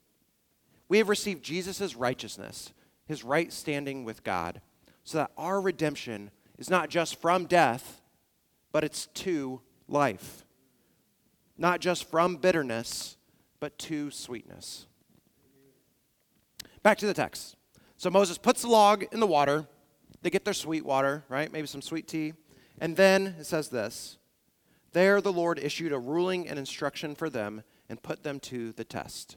We 0.89 0.99
have 0.99 1.09
received 1.09 1.43
Jesus' 1.43 1.97
righteousness, 1.97 2.75
His 3.07 3.25
right 3.25 3.51
standing 3.51 4.05
with 4.05 4.23
God, 4.25 4.61
so 5.05 5.19
that 5.19 5.31
our 5.39 5.61
redemption 5.61 6.31
is 6.59 6.69
not 6.69 6.91
just 6.91 7.19
from 7.23 7.47
death 7.47 8.01
but 8.73 8.85
it's 8.85 9.07
to 9.07 9.61
life. 9.89 10.45
Not 11.59 11.81
just 11.81 12.09
from 12.09 12.37
bitterness, 12.37 13.17
but 13.59 13.79
to 13.81 14.11
sweetness. 14.11 14.87
Back 16.83 16.99
to 16.99 17.07
the 17.07 17.15
text. 17.15 17.57
So 17.97 18.09
Moses 18.09 18.39
puts 18.39 18.63
the 18.63 18.69
log 18.69 19.05
in 19.13 19.21
the 19.21 19.27
water. 19.27 19.67
They 20.23 20.31
get 20.31 20.45
their 20.45 20.55
sweet 20.55 20.85
water, 20.85 21.25
right? 21.29 21.53
Maybe 21.53 21.67
some 21.67 21.83
sweet 21.83 22.09
tea. 22.09 22.33
And 22.81 22.97
then 22.97 23.37
it 23.39 23.45
says 23.45 23.69
this 23.69 24.17
There 24.93 25.21
the 25.21 25.33
Lord 25.33 25.59
issued 25.59 25.93
a 25.93 25.99
ruling 25.99 26.49
and 26.49 26.59
instruction 26.59 27.15
for 27.15 27.31
them 27.31 27.63
and 27.89 28.03
put 28.03 28.23
them 28.23 28.41
to 28.41 28.73
the 28.73 28.85
test. 28.85 29.37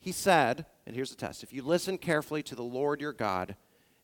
He 0.00 0.12
said, 0.12 0.64
and 0.86 0.96
here's 0.96 1.10
the 1.10 1.16
test 1.16 1.42
if 1.42 1.52
you 1.52 1.62
listen 1.62 1.98
carefully 1.98 2.42
to 2.44 2.54
the 2.54 2.62
Lord 2.62 3.00
your 3.00 3.12
God 3.12 3.54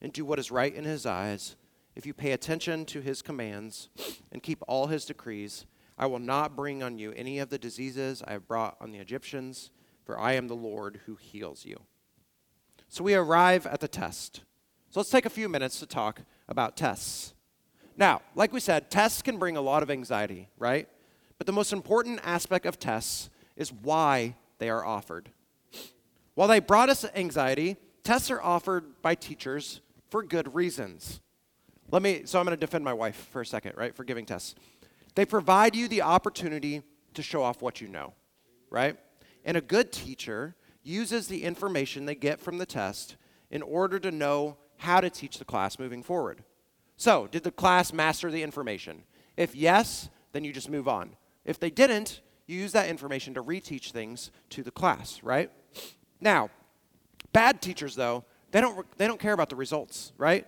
and 0.00 0.12
do 0.12 0.24
what 0.24 0.38
is 0.38 0.50
right 0.50 0.72
in 0.72 0.84
his 0.84 1.06
eyes, 1.06 1.56
if 1.96 2.06
you 2.06 2.14
pay 2.14 2.32
attention 2.32 2.84
to 2.86 3.00
his 3.00 3.22
commands 3.22 3.88
and 4.30 4.42
keep 4.42 4.62
all 4.68 4.86
his 4.86 5.06
decrees, 5.06 5.64
I 5.98 6.06
will 6.06 6.18
not 6.18 6.54
bring 6.54 6.82
on 6.82 6.98
you 6.98 7.12
any 7.12 7.38
of 7.38 7.48
the 7.48 7.58
diseases 7.58 8.22
I 8.26 8.32
have 8.32 8.46
brought 8.46 8.76
on 8.80 8.92
the 8.92 8.98
Egyptians, 8.98 9.70
for 10.04 10.20
I 10.20 10.34
am 10.34 10.46
the 10.46 10.54
Lord 10.54 11.00
who 11.06 11.16
heals 11.16 11.64
you. 11.64 11.80
So 12.88 13.02
we 13.02 13.14
arrive 13.14 13.66
at 13.66 13.80
the 13.80 13.88
test. 13.88 14.42
So 14.90 15.00
let's 15.00 15.10
take 15.10 15.24
a 15.24 15.30
few 15.30 15.48
minutes 15.48 15.80
to 15.80 15.86
talk 15.86 16.20
about 16.48 16.76
tests. 16.76 17.32
Now, 17.96 18.20
like 18.34 18.52
we 18.52 18.60
said, 18.60 18.90
tests 18.90 19.22
can 19.22 19.38
bring 19.38 19.56
a 19.56 19.60
lot 19.60 19.82
of 19.82 19.90
anxiety, 19.90 20.48
right? 20.58 20.88
But 21.38 21.46
the 21.46 21.52
most 21.52 21.72
important 21.72 22.20
aspect 22.22 22.66
of 22.66 22.78
tests 22.78 23.30
is 23.56 23.72
why 23.72 24.36
they 24.58 24.68
are 24.68 24.84
offered. 24.84 25.30
While 26.34 26.48
they 26.48 26.60
brought 26.60 26.90
us 26.90 27.04
anxiety, 27.14 27.76
tests 28.04 28.30
are 28.30 28.42
offered 28.42 29.00
by 29.02 29.14
teachers 29.14 29.80
for 30.10 30.22
good 30.22 30.54
reasons. 30.54 31.20
Let 31.90 32.02
me, 32.02 32.22
so 32.24 32.38
I'm 32.38 32.44
going 32.44 32.56
to 32.56 32.60
defend 32.60 32.84
my 32.84 32.92
wife 32.92 33.28
for 33.30 33.40
a 33.40 33.46
second, 33.46 33.72
right, 33.76 33.94
for 33.94 34.04
giving 34.04 34.26
tests. 34.26 34.54
They 35.14 35.24
provide 35.24 35.74
you 35.74 35.88
the 35.88 36.02
opportunity 36.02 36.82
to 37.14 37.22
show 37.22 37.42
off 37.42 37.62
what 37.62 37.80
you 37.80 37.88
know, 37.88 38.12
right? 38.68 38.96
And 39.44 39.56
a 39.56 39.62
good 39.62 39.92
teacher 39.92 40.56
uses 40.82 41.28
the 41.28 41.42
information 41.42 42.04
they 42.04 42.14
get 42.14 42.40
from 42.40 42.58
the 42.58 42.66
test 42.66 43.16
in 43.50 43.62
order 43.62 43.98
to 43.98 44.10
know 44.10 44.58
how 44.76 45.00
to 45.00 45.08
teach 45.08 45.38
the 45.38 45.44
class 45.44 45.78
moving 45.78 46.02
forward. 46.02 46.42
So, 46.96 47.26
did 47.26 47.44
the 47.44 47.50
class 47.50 47.92
master 47.92 48.30
the 48.30 48.42
information? 48.42 49.04
If 49.36 49.54
yes, 49.54 50.08
then 50.32 50.44
you 50.44 50.52
just 50.52 50.70
move 50.70 50.88
on. 50.88 51.16
If 51.44 51.58
they 51.58 51.70
didn't, 51.70 52.20
you 52.46 52.58
use 52.58 52.72
that 52.72 52.88
information 52.88 53.34
to 53.34 53.42
reteach 53.42 53.90
things 53.90 54.30
to 54.50 54.62
the 54.62 54.70
class, 54.70 55.22
right? 55.22 55.50
Now, 56.20 56.50
Bad 57.36 57.60
teachers, 57.60 57.94
though, 57.94 58.24
they 58.50 58.62
don't, 58.62 58.86
they 58.96 59.06
don't 59.06 59.20
care 59.20 59.34
about 59.34 59.50
the 59.50 59.56
results, 59.56 60.14
right? 60.16 60.46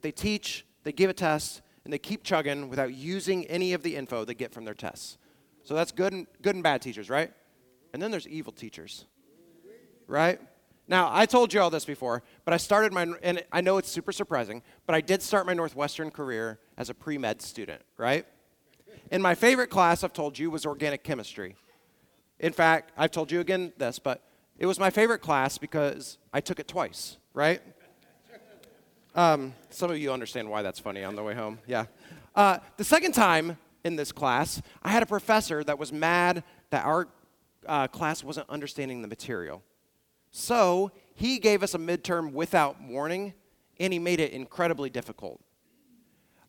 They 0.00 0.10
teach, 0.10 0.64
they 0.84 0.92
give 0.92 1.10
a 1.10 1.12
test, 1.12 1.60
and 1.84 1.92
they 1.92 1.98
keep 1.98 2.24
chugging 2.24 2.70
without 2.70 2.94
using 2.94 3.44
any 3.44 3.74
of 3.74 3.82
the 3.82 3.94
info 3.94 4.24
they 4.24 4.32
get 4.32 4.54
from 4.54 4.64
their 4.64 4.72
tests. 4.72 5.18
So 5.64 5.74
that's 5.74 5.92
good 5.92 6.14
and, 6.14 6.26
good 6.40 6.54
and 6.54 6.64
bad 6.64 6.80
teachers, 6.80 7.10
right? 7.10 7.30
And 7.92 8.00
then 8.00 8.10
there's 8.10 8.26
evil 8.26 8.54
teachers, 8.54 9.04
right? 10.06 10.40
Now, 10.90 11.08
I 11.12 11.24
told 11.24 11.54
you 11.54 11.60
all 11.60 11.70
this 11.70 11.84
before, 11.84 12.24
but 12.44 12.52
I 12.52 12.56
started 12.56 12.92
my, 12.92 13.06
and 13.22 13.44
I 13.52 13.60
know 13.60 13.78
it's 13.78 13.88
super 13.88 14.10
surprising, 14.10 14.60
but 14.86 14.94
I 14.96 15.00
did 15.00 15.22
start 15.22 15.46
my 15.46 15.54
Northwestern 15.54 16.10
career 16.10 16.58
as 16.76 16.90
a 16.90 16.94
pre 16.94 17.16
med 17.16 17.40
student, 17.40 17.80
right? 17.96 18.26
And 19.12 19.22
my 19.22 19.36
favorite 19.36 19.68
class, 19.70 20.02
I've 20.02 20.12
told 20.12 20.36
you, 20.36 20.50
was 20.50 20.66
organic 20.66 21.04
chemistry. 21.04 21.54
In 22.40 22.52
fact, 22.52 22.90
I've 22.96 23.12
told 23.12 23.30
you 23.30 23.38
again 23.38 23.72
this, 23.78 24.00
but 24.00 24.20
it 24.58 24.66
was 24.66 24.80
my 24.80 24.90
favorite 24.90 25.20
class 25.20 25.58
because 25.58 26.18
I 26.32 26.40
took 26.40 26.58
it 26.58 26.66
twice, 26.66 27.18
right? 27.34 27.62
Um, 29.14 29.54
some 29.70 29.92
of 29.92 29.98
you 29.98 30.12
understand 30.12 30.50
why 30.50 30.62
that's 30.62 30.80
funny 30.80 31.04
on 31.04 31.14
the 31.14 31.22
way 31.22 31.34
home. 31.34 31.60
Yeah. 31.68 31.84
Uh, 32.34 32.58
the 32.78 32.84
second 32.84 33.12
time 33.12 33.58
in 33.84 33.94
this 33.94 34.10
class, 34.10 34.60
I 34.82 34.88
had 34.88 35.04
a 35.04 35.06
professor 35.06 35.62
that 35.62 35.78
was 35.78 35.92
mad 35.92 36.42
that 36.70 36.84
our 36.84 37.06
uh, 37.68 37.86
class 37.86 38.24
wasn't 38.24 38.50
understanding 38.50 39.02
the 39.02 39.08
material. 39.08 39.62
So 40.30 40.92
he 41.14 41.38
gave 41.38 41.62
us 41.62 41.74
a 41.74 41.78
midterm 41.78 42.32
without 42.32 42.80
warning, 42.82 43.34
and 43.78 43.92
he 43.92 43.98
made 43.98 44.20
it 44.20 44.32
incredibly 44.32 44.90
difficult. 44.90 45.40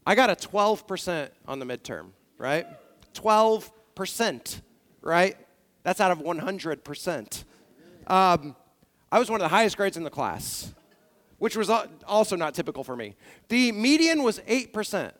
I 0.05 0.15
got 0.15 0.29
a 0.29 0.35
12% 0.35 1.29
on 1.47 1.59
the 1.59 1.65
midterm, 1.65 2.09
right? 2.37 2.65
12%, 3.13 4.61
right? 5.01 5.37
That's 5.83 5.99
out 5.99 6.11
of 6.11 6.19
100%. 6.19 7.43
Um, 8.07 8.55
I 9.11 9.19
was 9.19 9.29
one 9.29 9.41
of 9.41 9.45
the 9.45 9.49
highest 9.49 9.77
grades 9.77 9.97
in 9.97 10.03
the 10.03 10.09
class, 10.09 10.73
which 11.37 11.55
was 11.55 11.69
also 12.07 12.35
not 12.35 12.53
typical 12.53 12.83
for 12.83 12.95
me. 12.95 13.15
The 13.49 13.71
median 13.71 14.23
was 14.23 14.39
8%, 14.39 15.11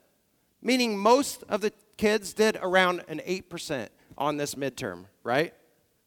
meaning 0.61 0.97
most 0.97 1.43
of 1.49 1.61
the 1.61 1.73
kids 1.97 2.33
did 2.33 2.57
around 2.61 3.03
an 3.07 3.21
8% 3.27 3.89
on 4.17 4.37
this 4.37 4.55
midterm, 4.55 5.05
right? 5.23 5.53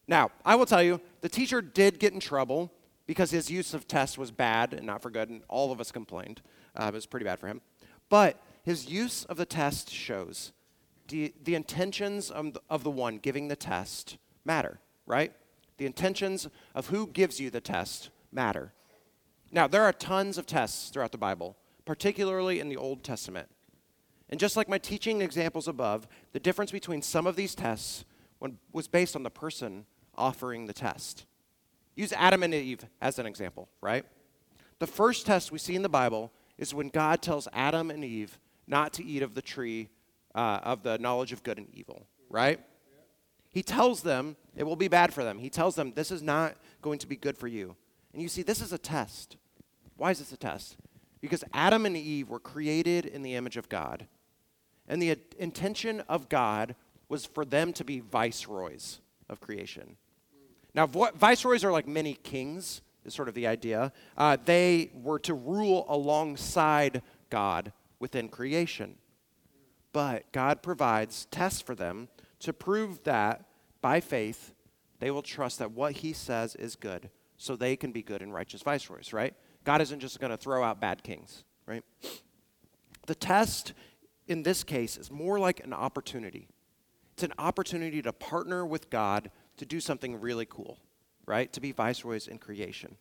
Now, 0.06 0.30
I 0.44 0.56
will 0.56 0.66
tell 0.66 0.82
you, 0.82 1.00
the 1.24 1.30
teacher 1.30 1.62
did 1.62 1.98
get 1.98 2.12
in 2.12 2.20
trouble 2.20 2.70
because 3.06 3.30
his 3.30 3.50
use 3.50 3.72
of 3.72 3.88
tests 3.88 4.18
was 4.18 4.30
bad 4.30 4.74
and 4.74 4.84
not 4.84 5.00
for 5.00 5.08
good, 5.08 5.30
and 5.30 5.40
all 5.48 5.72
of 5.72 5.80
us 5.80 5.90
complained. 5.90 6.42
Uh, 6.76 6.84
it 6.88 6.92
was 6.92 7.06
pretty 7.06 7.24
bad 7.24 7.40
for 7.40 7.46
him. 7.46 7.62
But 8.10 8.38
his 8.62 8.90
use 8.90 9.24
of 9.24 9.38
the 9.38 9.46
test 9.46 9.88
shows 9.90 10.52
the, 11.08 11.32
the 11.42 11.54
intentions 11.54 12.30
of 12.30 12.52
the, 12.52 12.60
of 12.68 12.84
the 12.84 12.90
one 12.90 13.16
giving 13.16 13.48
the 13.48 13.56
test 13.56 14.18
matter, 14.44 14.80
right? 15.06 15.32
The 15.78 15.86
intentions 15.86 16.46
of 16.74 16.88
who 16.88 17.06
gives 17.06 17.40
you 17.40 17.48
the 17.48 17.58
test 17.58 18.10
matter. 18.30 18.74
Now, 19.50 19.66
there 19.66 19.84
are 19.84 19.94
tons 19.94 20.36
of 20.36 20.44
tests 20.44 20.90
throughout 20.90 21.12
the 21.12 21.16
Bible, 21.16 21.56
particularly 21.86 22.60
in 22.60 22.68
the 22.68 22.76
Old 22.76 23.02
Testament. 23.02 23.48
And 24.28 24.38
just 24.38 24.58
like 24.58 24.68
my 24.68 24.76
teaching 24.76 25.22
examples 25.22 25.68
above, 25.68 26.06
the 26.32 26.40
difference 26.40 26.70
between 26.70 27.00
some 27.00 27.26
of 27.26 27.34
these 27.34 27.54
tests 27.54 28.04
was 28.74 28.88
based 28.88 29.16
on 29.16 29.22
the 29.22 29.30
person 29.30 29.86
offering 30.16 30.66
the 30.66 30.72
test. 30.72 31.26
Use 31.96 32.12
Adam 32.12 32.42
and 32.42 32.54
Eve 32.54 32.84
as 33.00 33.18
an 33.18 33.26
example, 33.26 33.68
right? 33.80 34.04
The 34.78 34.86
first 34.86 35.26
test 35.26 35.52
we 35.52 35.58
see 35.58 35.76
in 35.76 35.82
the 35.82 35.88
Bible 35.88 36.32
is 36.58 36.74
when 36.74 36.88
God 36.88 37.22
tells 37.22 37.48
Adam 37.52 37.90
and 37.90 38.04
Eve 38.04 38.38
not 38.66 38.92
to 38.94 39.04
eat 39.04 39.22
of 39.22 39.34
the 39.34 39.42
tree 39.42 39.88
uh, 40.34 40.60
of 40.62 40.82
the 40.82 40.98
knowledge 40.98 41.32
of 41.32 41.42
good 41.42 41.58
and 41.58 41.68
evil, 41.72 42.06
right? 42.28 42.60
He 43.50 43.62
tells 43.62 44.02
them 44.02 44.36
it 44.56 44.64
will 44.64 44.76
be 44.76 44.88
bad 44.88 45.14
for 45.14 45.22
them. 45.22 45.38
He 45.38 45.50
tells 45.50 45.76
them 45.76 45.92
this 45.92 46.10
is 46.10 46.22
not 46.22 46.56
going 46.82 46.98
to 46.98 47.06
be 47.06 47.16
good 47.16 47.38
for 47.38 47.46
you. 47.46 47.76
And 48.12 48.20
you 48.20 48.28
see, 48.28 48.42
this 48.42 48.60
is 48.60 48.72
a 48.72 48.78
test. 48.78 49.36
Why 49.96 50.10
is 50.10 50.18
this 50.18 50.32
a 50.32 50.36
test? 50.36 50.76
Because 51.20 51.44
Adam 51.52 51.86
and 51.86 51.96
Eve 51.96 52.28
were 52.28 52.40
created 52.40 53.06
in 53.06 53.22
the 53.22 53.34
image 53.34 53.56
of 53.56 53.68
God. 53.68 54.06
And 54.88 55.00
the 55.00 55.16
intention 55.38 56.00
of 56.08 56.28
God 56.28 56.74
was 57.08 57.24
for 57.24 57.44
them 57.44 57.72
to 57.74 57.84
be 57.84 58.00
viceroys 58.00 59.00
of 59.28 59.40
creation. 59.40 59.96
Now, 60.74 60.86
viceroys 60.86 61.64
are 61.64 61.72
like 61.72 61.86
many 61.86 62.14
kings, 62.14 62.82
is 63.04 63.14
sort 63.14 63.28
of 63.28 63.34
the 63.34 63.46
idea. 63.46 63.92
Uh, 64.16 64.36
they 64.44 64.90
were 64.94 65.18
to 65.20 65.34
rule 65.34 65.86
alongside 65.88 67.02
God 67.30 67.72
within 67.98 68.28
creation. 68.28 68.96
But 69.92 70.30
God 70.32 70.62
provides 70.62 71.26
tests 71.30 71.60
for 71.60 71.74
them 71.74 72.08
to 72.40 72.52
prove 72.52 73.04
that 73.04 73.44
by 73.80 74.00
faith 74.00 74.52
they 74.98 75.10
will 75.10 75.22
trust 75.22 75.58
that 75.58 75.72
what 75.72 75.92
He 75.92 76.12
says 76.12 76.56
is 76.56 76.76
good 76.76 77.10
so 77.36 77.54
they 77.54 77.76
can 77.76 77.92
be 77.92 78.02
good 78.02 78.22
and 78.22 78.32
righteous 78.32 78.62
viceroys, 78.62 79.12
right? 79.12 79.34
God 79.64 79.80
isn't 79.80 80.00
just 80.00 80.20
going 80.20 80.30
to 80.30 80.36
throw 80.36 80.62
out 80.62 80.80
bad 80.80 81.02
kings, 81.02 81.44
right? 81.66 81.84
The 83.06 83.14
test 83.14 83.72
in 84.26 84.42
this 84.42 84.64
case 84.64 84.96
is 84.96 85.10
more 85.10 85.38
like 85.38 85.64
an 85.64 85.72
opportunity. 85.72 86.48
It's 87.12 87.22
an 87.22 87.34
opportunity 87.38 88.02
to 88.02 88.12
partner 88.12 88.66
with 88.66 88.90
God 88.90 89.30
to 89.56 89.66
do 89.66 89.80
something 89.80 90.20
really 90.20 90.46
cool, 90.46 90.78
right? 91.26 91.52
To 91.52 91.60
be 91.60 91.72
viceroys 91.72 92.28
in 92.28 92.38
creation. 92.38 92.96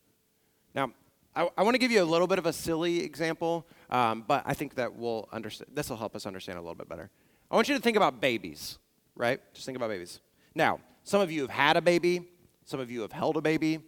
Now, 0.76 0.92
I, 1.36 1.50
I 1.58 1.64
want 1.64 1.76
to 1.76 1.80
give 1.80 1.92
you 1.92 2.02
a 2.02 2.06
little 2.06 2.28
bit 2.28 2.38
of 2.38 2.46
a 2.46 2.54
silly 2.54 3.04
example, 3.04 3.66
um, 3.90 4.24
but 4.28 4.44
I 4.46 4.54
think 4.54 4.76
that 4.76 4.96
will 4.96 5.28
understand. 5.32 5.72
This 5.74 5.90
will 5.90 5.98
help 5.98 6.16
us 6.16 6.26
understand 6.26 6.58
a 6.58 6.62
little 6.62 6.76
bit 6.76 6.88
better. 6.88 7.10
I 7.50 7.56
want 7.56 7.70
you 7.70 7.76
to 7.76 7.82
think 7.82 7.98
about 7.98 8.22
babies, 8.22 8.78
right? 9.16 9.42
Just 9.54 9.66
think 9.66 9.76
about 9.76 9.90
babies. 9.90 10.20
Now, 10.56 10.80
some 11.04 11.22
of 11.22 11.32
you 11.32 11.42
have 11.42 11.50
had 11.50 11.78
a 11.78 11.82
baby. 11.82 12.30
Some 12.66 12.80
of 12.80 12.90
you 12.90 13.02
have 13.02 13.12
held 13.12 13.38
a 13.38 13.42
baby. 13.42 13.80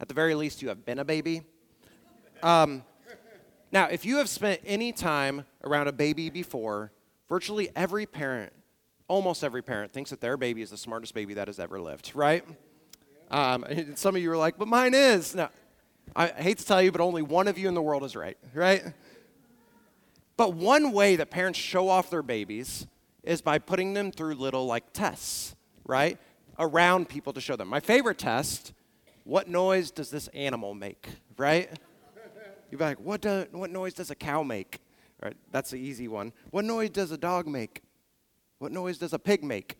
At 0.00 0.08
the 0.08 0.14
very 0.14 0.34
least, 0.34 0.62
you 0.62 0.68
have 0.68 0.84
been 0.84 0.98
a 0.98 1.04
baby. 1.04 1.42
Um, 2.42 2.84
now, 3.70 3.86
if 3.86 4.04
you 4.04 4.18
have 4.18 4.28
spent 4.28 4.60
any 4.64 4.92
time 4.92 5.44
around 5.62 5.88
a 5.88 5.92
baby 5.92 6.30
before, 6.30 6.92
virtually 7.28 7.70
every 7.74 8.06
parent 8.06 8.52
almost 9.08 9.44
every 9.44 9.62
parent 9.62 9.92
thinks 9.92 10.10
that 10.10 10.20
their 10.20 10.36
baby 10.36 10.62
is 10.62 10.70
the 10.70 10.76
smartest 10.76 11.14
baby 11.14 11.34
that 11.34 11.48
has 11.48 11.58
ever 11.58 11.80
lived, 11.80 12.12
right? 12.14 12.44
Um, 13.30 13.64
some 13.94 14.16
of 14.16 14.22
you 14.22 14.30
are 14.30 14.36
like, 14.36 14.58
but 14.58 14.68
mine 14.68 14.94
is. 14.94 15.34
No, 15.34 15.48
I 16.14 16.28
hate 16.28 16.58
to 16.58 16.66
tell 16.66 16.82
you, 16.82 16.92
but 16.92 17.00
only 17.00 17.22
one 17.22 17.48
of 17.48 17.58
you 17.58 17.68
in 17.68 17.74
the 17.74 17.82
world 17.82 18.04
is 18.04 18.14
right, 18.14 18.36
right? 18.54 18.82
But 20.36 20.54
one 20.54 20.92
way 20.92 21.16
that 21.16 21.30
parents 21.30 21.58
show 21.58 21.88
off 21.88 22.10
their 22.10 22.22
babies 22.22 22.86
is 23.22 23.40
by 23.40 23.58
putting 23.58 23.94
them 23.94 24.10
through 24.10 24.34
little 24.34 24.66
like 24.66 24.92
tests, 24.92 25.54
right? 25.86 26.18
Around 26.58 27.08
people 27.08 27.32
to 27.32 27.40
show 27.40 27.56
them. 27.56 27.68
My 27.68 27.80
favorite 27.80 28.18
test, 28.18 28.72
what 29.24 29.48
noise 29.48 29.90
does 29.90 30.10
this 30.10 30.28
animal 30.28 30.74
make, 30.74 31.08
right? 31.36 31.70
You'd 32.70 32.78
be 32.78 32.84
like, 32.84 33.00
what, 33.00 33.20
do, 33.20 33.46
what 33.52 33.70
noise 33.70 33.94
does 33.94 34.10
a 34.10 34.14
cow 34.14 34.42
make? 34.42 34.80
Right, 35.22 35.36
that's 35.52 35.70
the 35.70 35.78
easy 35.78 36.08
one. 36.08 36.32
What 36.50 36.64
noise 36.64 36.90
does 36.90 37.10
a 37.10 37.16
dog 37.16 37.46
make? 37.46 37.82
What 38.64 38.72
noise 38.72 38.96
does 38.96 39.12
a 39.12 39.18
pig 39.18 39.44
make? 39.44 39.76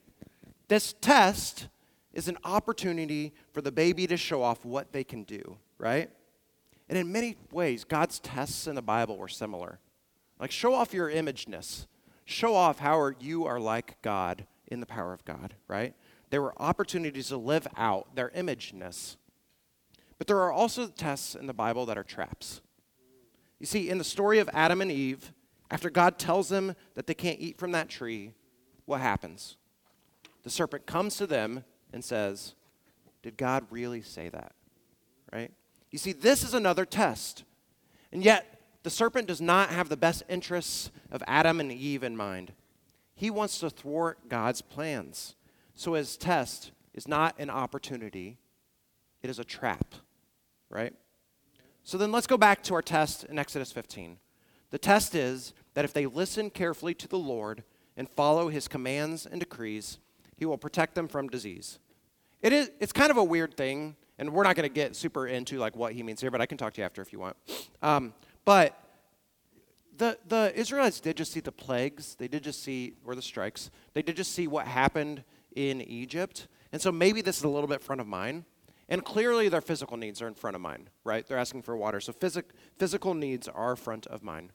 This 0.69 0.95
test 1.01 1.69
is 2.13 2.29
an 2.29 2.37
opportunity 2.45 3.33
for 3.51 3.63
the 3.63 3.73
baby 3.73 4.07
to 4.07 4.19
show 4.19 4.43
off 4.43 4.67
what 4.67 4.93
they 4.93 5.03
can 5.03 5.23
do, 5.25 5.57
right? 5.79 6.11
And 6.91 6.99
in 6.99 7.11
many 7.11 7.39
ways, 7.51 7.85
God's 7.85 8.19
tests 8.19 8.67
in 8.67 8.75
the 8.75 8.83
Bible 8.83 9.17
were 9.17 9.27
similar. 9.27 9.79
Like, 10.39 10.51
show 10.51 10.75
off 10.75 10.93
your 10.93 11.09
imageness, 11.09 11.87
show 12.27 12.55
off 12.55 12.79
how 12.79 13.13
you 13.19 13.47
are 13.47 13.59
like 13.59 13.97
God 14.03 14.47
in 14.67 14.81
the 14.81 14.87
power 14.87 15.15
of 15.15 15.25
God, 15.25 15.55
right? 15.67 15.95
There 16.29 16.43
were 16.43 16.53
opportunities 16.61 17.29
to 17.29 17.39
live 17.39 17.67
out 17.79 18.15
their 18.15 18.33
imageness. 18.37 19.17
But 20.19 20.27
there 20.27 20.41
are 20.41 20.53
also 20.53 20.89
tests 20.89 21.35
in 21.35 21.47
the 21.47 21.55
Bible 21.55 21.87
that 21.87 21.97
are 21.97 22.05
traps. 22.05 22.61
You 23.59 23.65
see, 23.65 23.89
in 23.89 23.97
the 23.97 24.05
story 24.05 24.41
of 24.41 24.51
Adam 24.53 24.83
and 24.83 24.93
Eve, 24.93 25.33
after 25.71 25.89
God 25.89 26.19
tells 26.19 26.51
them 26.51 26.77
that 26.97 27.07
they 27.07 27.15
can't 27.15 27.41
eat 27.41 27.57
from 27.57 27.73
that 27.73 27.89
tree, 27.89 28.35
what 28.87 29.01
happens? 29.01 29.57
The 30.43 30.51
serpent 30.51 30.87
comes 30.87 31.17
to 31.17 31.27
them 31.27 31.65
and 31.93 32.05
says, 32.05 32.55
Did 33.23 33.37
God 33.37 33.67
really 33.71 34.03
say 34.03 34.29
that? 34.29 34.53
Right? 35.33 35.51
You 35.91 35.99
see, 35.99 36.13
this 36.13 36.43
is 36.43 36.55
another 36.55 36.85
test. 36.85 37.45
And 38.13 38.25
yet, 38.25 38.61
the 38.83 38.91
serpent 38.91 39.27
does 39.27 39.41
not 39.41 39.71
have 39.71 39.89
the 39.89 39.97
best 39.97 40.23
interests 40.29 40.91
of 41.11 41.23
Adam 41.27 41.59
and 41.61 41.73
Eve 41.73 42.03
in 42.03 42.17
mind. 42.17 42.53
He 43.15 43.31
wants 43.31 43.59
to 43.61 43.71
thwart 43.71 44.29
God's 44.29 44.61
plans. 44.61 45.35
So 45.75 45.95
his 45.95 46.17
test 46.17 46.73
is 46.93 47.09
not 47.09 47.35
an 47.39 47.51
opportunity, 47.51 48.39
it 49.23 49.31
is 49.31 49.39
a 49.39 49.45
trap, 49.45 49.95
right? 50.69 50.93
So 51.83 51.99
then 51.99 52.13
let's 52.13 52.27
go 52.27 52.37
back 52.37 52.63
to 52.65 52.75
our 52.75 52.83
test 52.83 53.25
in 53.25 53.39
Exodus 53.39 53.73
15. 53.73 54.19
The 54.71 54.79
test 54.79 55.15
is 55.15 55.55
that 55.75 55.85
if 55.85 55.93
they 55.93 56.07
listen 56.07 56.51
carefully 56.51 56.95
to 56.95 57.09
the 57.09 57.19
Lord 57.19 57.65
and 57.97 58.09
follow 58.09 58.49
his 58.49 58.69
commands 58.69 59.27
and 59.27 59.41
decrees, 59.41 59.99
he 60.37 60.47
will 60.47 60.59
protect 60.59 60.95
them 60.95 61.09
from 61.09 61.29
disease. 61.29 61.79
It 62.43 62.53
is, 62.53 62.71
it's 62.81 62.93
kind 62.93 63.11
of 63.11 63.17
a 63.17 63.25
weird 63.25 63.57
thing, 63.57 63.97
and 64.19 64.33
we're 64.33 64.43
not 64.43 64.57
going 64.57 64.69
to 64.69 64.75
get 64.75 64.97
super 64.97 65.27
into 65.27 65.59
like 65.59 65.77
what 65.77 65.93
he 65.93 66.03
means 66.03 66.21
here, 66.21 66.31
but 66.31 66.41
I 66.41 66.47
can 66.47 66.59
talk 66.59 66.75
to 66.75 66.81
you 66.81 66.85
after 66.85 67.01
if 67.01 67.13
you 67.13 67.19
want. 67.19 67.37
Um, 67.83 68.13
but 68.45 68.79
the, 69.97 70.19
the 70.29 70.53
Israelites 70.55 71.01
did 71.01 71.17
just 71.17 71.33
see 71.33 71.41
the 71.41 71.53
plagues. 71.53 72.17
They 72.17 72.29
did 72.29 72.43
just 72.43 72.63
see, 72.63 72.95
or 73.05 73.15
the 73.15 73.23
strikes. 73.23 73.71
They 73.95 74.03
did 74.03 74.17
just 74.17 74.33
see 74.33 74.47
what 74.47 74.67
happened 74.67 75.25
in 75.55 75.81
Egypt. 75.83 76.49
And 76.73 76.83
so 76.83 76.91
maybe 76.91 77.21
this 77.21 77.39
is 77.39 77.45
a 77.45 77.49
little 77.49 77.69
bit 77.69 77.83
front 77.83 78.01
of 78.01 78.07
mind. 78.07 78.45
And 78.89 79.03
clearly, 79.03 79.49
their 79.49 79.63
physical 79.63 79.97
needs 79.97 80.21
are 80.21 80.29
in 80.29 80.35
front 80.35 80.57
of 80.57 80.61
mine, 80.61 80.91
right? 81.05 81.27
They're 81.27 81.39
asking 81.39 81.63
for 81.63 81.75
water. 81.75 82.01
So, 82.01 82.13
physic- 82.13 82.51
physical 82.79 83.15
needs 83.15 83.49
are 83.49 83.77
front 83.77 84.07
of 84.09 84.23
mine. 84.23 84.53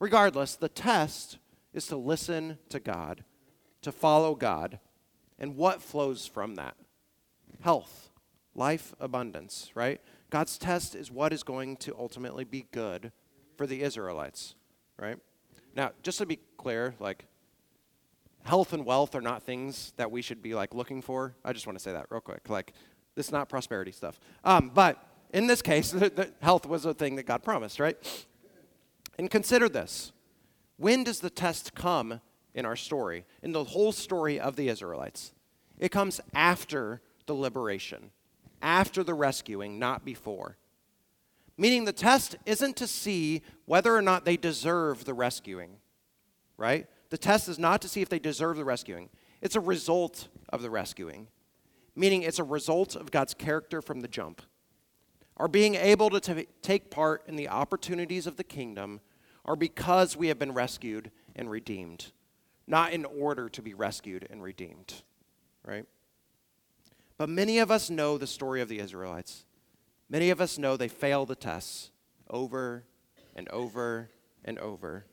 Regardless, 0.00 0.56
the 0.56 0.70
test 0.70 1.38
is 1.78 1.86
to 1.86 1.96
listen 1.96 2.58
to 2.68 2.78
God, 2.78 3.24
to 3.80 3.90
follow 3.90 4.34
God, 4.34 4.78
and 5.38 5.56
what 5.56 5.80
flows 5.80 6.26
from 6.26 6.56
that? 6.56 6.74
Health, 7.60 8.10
life, 8.54 8.94
abundance, 9.00 9.70
right? 9.74 10.00
God's 10.28 10.58
test 10.58 10.94
is 10.94 11.10
what 11.10 11.32
is 11.32 11.42
going 11.42 11.76
to 11.78 11.96
ultimately 11.96 12.44
be 12.44 12.66
good 12.72 13.12
for 13.56 13.66
the 13.66 13.82
Israelites, 13.82 14.54
right? 14.98 15.16
Now, 15.74 15.92
just 16.02 16.18
to 16.18 16.26
be 16.26 16.40
clear, 16.58 16.94
like, 17.00 17.24
health 18.44 18.72
and 18.72 18.84
wealth 18.84 19.14
are 19.14 19.20
not 19.20 19.42
things 19.42 19.92
that 19.96 20.10
we 20.10 20.22
should 20.22 20.42
be 20.42 20.54
like 20.54 20.74
looking 20.74 21.00
for. 21.00 21.34
I 21.44 21.52
just 21.52 21.66
want 21.66 21.78
to 21.78 21.82
say 21.82 21.92
that 21.92 22.06
real 22.10 22.20
quick. 22.20 22.48
Like, 22.48 22.72
this 23.14 23.26
is 23.26 23.32
not 23.32 23.48
prosperity 23.48 23.92
stuff. 23.92 24.18
Um, 24.44 24.70
but 24.74 25.02
in 25.32 25.46
this 25.46 25.62
case, 25.62 25.90
the, 25.92 26.10
the 26.10 26.32
health 26.40 26.66
was 26.66 26.84
a 26.84 26.94
thing 26.94 27.16
that 27.16 27.26
God 27.26 27.42
promised, 27.42 27.78
right? 27.78 27.96
And 29.18 29.30
consider 29.30 29.68
this. 29.68 30.12
When 30.78 31.04
does 31.04 31.20
the 31.20 31.30
test 31.30 31.74
come 31.74 32.20
in 32.54 32.64
our 32.64 32.76
story, 32.76 33.26
in 33.42 33.52
the 33.52 33.64
whole 33.64 33.92
story 33.92 34.40
of 34.40 34.56
the 34.56 34.68
Israelites? 34.68 35.34
It 35.78 35.90
comes 35.90 36.20
after 36.34 37.02
the 37.26 37.34
liberation, 37.34 38.10
after 38.62 39.02
the 39.02 39.14
rescuing, 39.14 39.78
not 39.78 40.04
before. 40.04 40.56
Meaning 41.56 41.84
the 41.84 41.92
test 41.92 42.36
isn't 42.46 42.76
to 42.76 42.86
see 42.86 43.42
whether 43.64 43.94
or 43.94 44.02
not 44.02 44.24
they 44.24 44.36
deserve 44.36 45.04
the 45.04 45.14
rescuing, 45.14 45.78
right? 46.56 46.86
The 47.10 47.18
test 47.18 47.48
is 47.48 47.58
not 47.58 47.82
to 47.82 47.88
see 47.88 48.00
if 48.00 48.08
they 48.08 48.20
deserve 48.20 48.56
the 48.56 48.64
rescuing, 48.64 49.10
it's 49.40 49.56
a 49.56 49.60
result 49.60 50.28
of 50.48 50.62
the 50.62 50.70
rescuing, 50.70 51.26
meaning 51.96 52.22
it's 52.22 52.38
a 52.38 52.44
result 52.44 52.94
of 52.94 53.10
God's 53.10 53.34
character 53.34 53.82
from 53.82 54.00
the 54.00 54.08
jump. 54.08 54.42
Our 55.36 55.48
being 55.48 55.74
able 55.74 56.10
to 56.10 56.20
t- 56.20 56.46
take 56.62 56.90
part 56.90 57.24
in 57.26 57.36
the 57.36 57.48
opportunities 57.48 58.26
of 58.26 58.36
the 58.36 58.44
kingdom 58.44 59.00
are 59.48 59.56
because 59.56 60.14
we 60.14 60.28
have 60.28 60.38
been 60.38 60.52
rescued 60.52 61.10
and 61.34 61.50
redeemed, 61.50 62.12
not 62.66 62.92
in 62.92 63.06
order 63.06 63.48
to 63.48 63.62
be 63.62 63.72
rescued 63.72 64.26
and 64.28 64.42
redeemed, 64.42 65.02
right? 65.64 65.86
But 67.16 67.30
many 67.30 67.58
of 67.58 67.70
us 67.70 67.88
know 67.88 68.18
the 68.18 68.26
story 68.26 68.60
of 68.60 68.68
the 68.68 68.78
Israelites. 68.78 69.46
Many 70.10 70.28
of 70.28 70.42
us 70.42 70.58
know 70.58 70.76
they 70.76 70.86
fail 70.86 71.24
the 71.24 71.34
tests 71.34 71.90
over 72.28 72.84
and 73.34 73.48
over 73.48 74.10
and 74.44 74.58
over. 74.58 75.06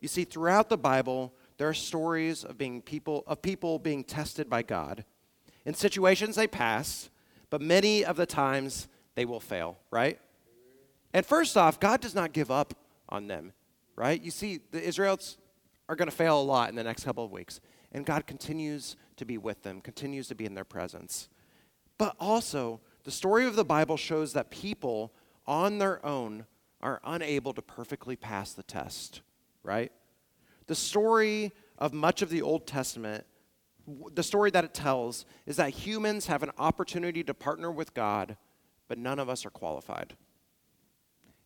You 0.00 0.08
see, 0.08 0.24
throughout 0.24 0.68
the 0.68 0.76
Bible, 0.76 1.32
there 1.56 1.68
are 1.68 1.74
stories 1.74 2.42
of 2.42 2.58
being 2.58 2.82
people 2.82 3.22
of 3.28 3.40
people 3.40 3.78
being 3.78 4.02
tested 4.02 4.50
by 4.50 4.62
God. 4.62 5.04
In 5.64 5.74
situations 5.74 6.34
they 6.34 6.48
pass, 6.48 7.08
but 7.50 7.60
many 7.60 8.04
of 8.04 8.16
the 8.16 8.26
times 8.26 8.88
they 9.14 9.24
will 9.24 9.40
fail, 9.40 9.78
right? 9.92 10.18
And 11.12 11.24
first 11.24 11.56
off, 11.56 11.78
God 11.78 12.00
does 12.00 12.16
not 12.16 12.32
give 12.32 12.50
up 12.50 12.74
on 13.08 13.26
them, 13.26 13.52
right? 13.96 14.20
You 14.22 14.30
see, 14.30 14.60
the 14.70 14.82
Israelites 14.82 15.38
are 15.88 15.96
going 15.96 16.08
to 16.08 16.16
fail 16.16 16.40
a 16.40 16.42
lot 16.42 16.70
in 16.70 16.76
the 16.76 16.84
next 16.84 17.04
couple 17.04 17.24
of 17.24 17.30
weeks, 17.30 17.60
and 17.92 18.06
God 18.06 18.26
continues 18.26 18.96
to 19.16 19.24
be 19.24 19.38
with 19.38 19.62
them, 19.62 19.80
continues 19.80 20.28
to 20.28 20.34
be 20.34 20.46
in 20.46 20.54
their 20.54 20.64
presence. 20.64 21.28
But 21.98 22.16
also, 22.18 22.80
the 23.04 23.10
story 23.10 23.46
of 23.46 23.56
the 23.56 23.64
Bible 23.64 23.96
shows 23.96 24.32
that 24.32 24.50
people 24.50 25.12
on 25.46 25.78
their 25.78 26.04
own 26.04 26.46
are 26.80 27.00
unable 27.04 27.52
to 27.54 27.62
perfectly 27.62 28.16
pass 28.16 28.52
the 28.52 28.62
test, 28.62 29.22
right? 29.62 29.92
The 30.66 30.74
story 30.74 31.52
of 31.78 31.92
much 31.92 32.22
of 32.22 32.30
the 32.30 32.42
Old 32.42 32.66
Testament, 32.66 33.24
the 34.12 34.22
story 34.22 34.50
that 34.50 34.64
it 34.64 34.74
tells, 34.74 35.26
is 35.46 35.56
that 35.56 35.70
humans 35.70 36.26
have 36.26 36.42
an 36.42 36.50
opportunity 36.58 37.22
to 37.24 37.34
partner 37.34 37.70
with 37.70 37.94
God, 37.94 38.36
but 38.88 38.98
none 38.98 39.18
of 39.18 39.28
us 39.28 39.44
are 39.46 39.50
qualified. 39.50 40.16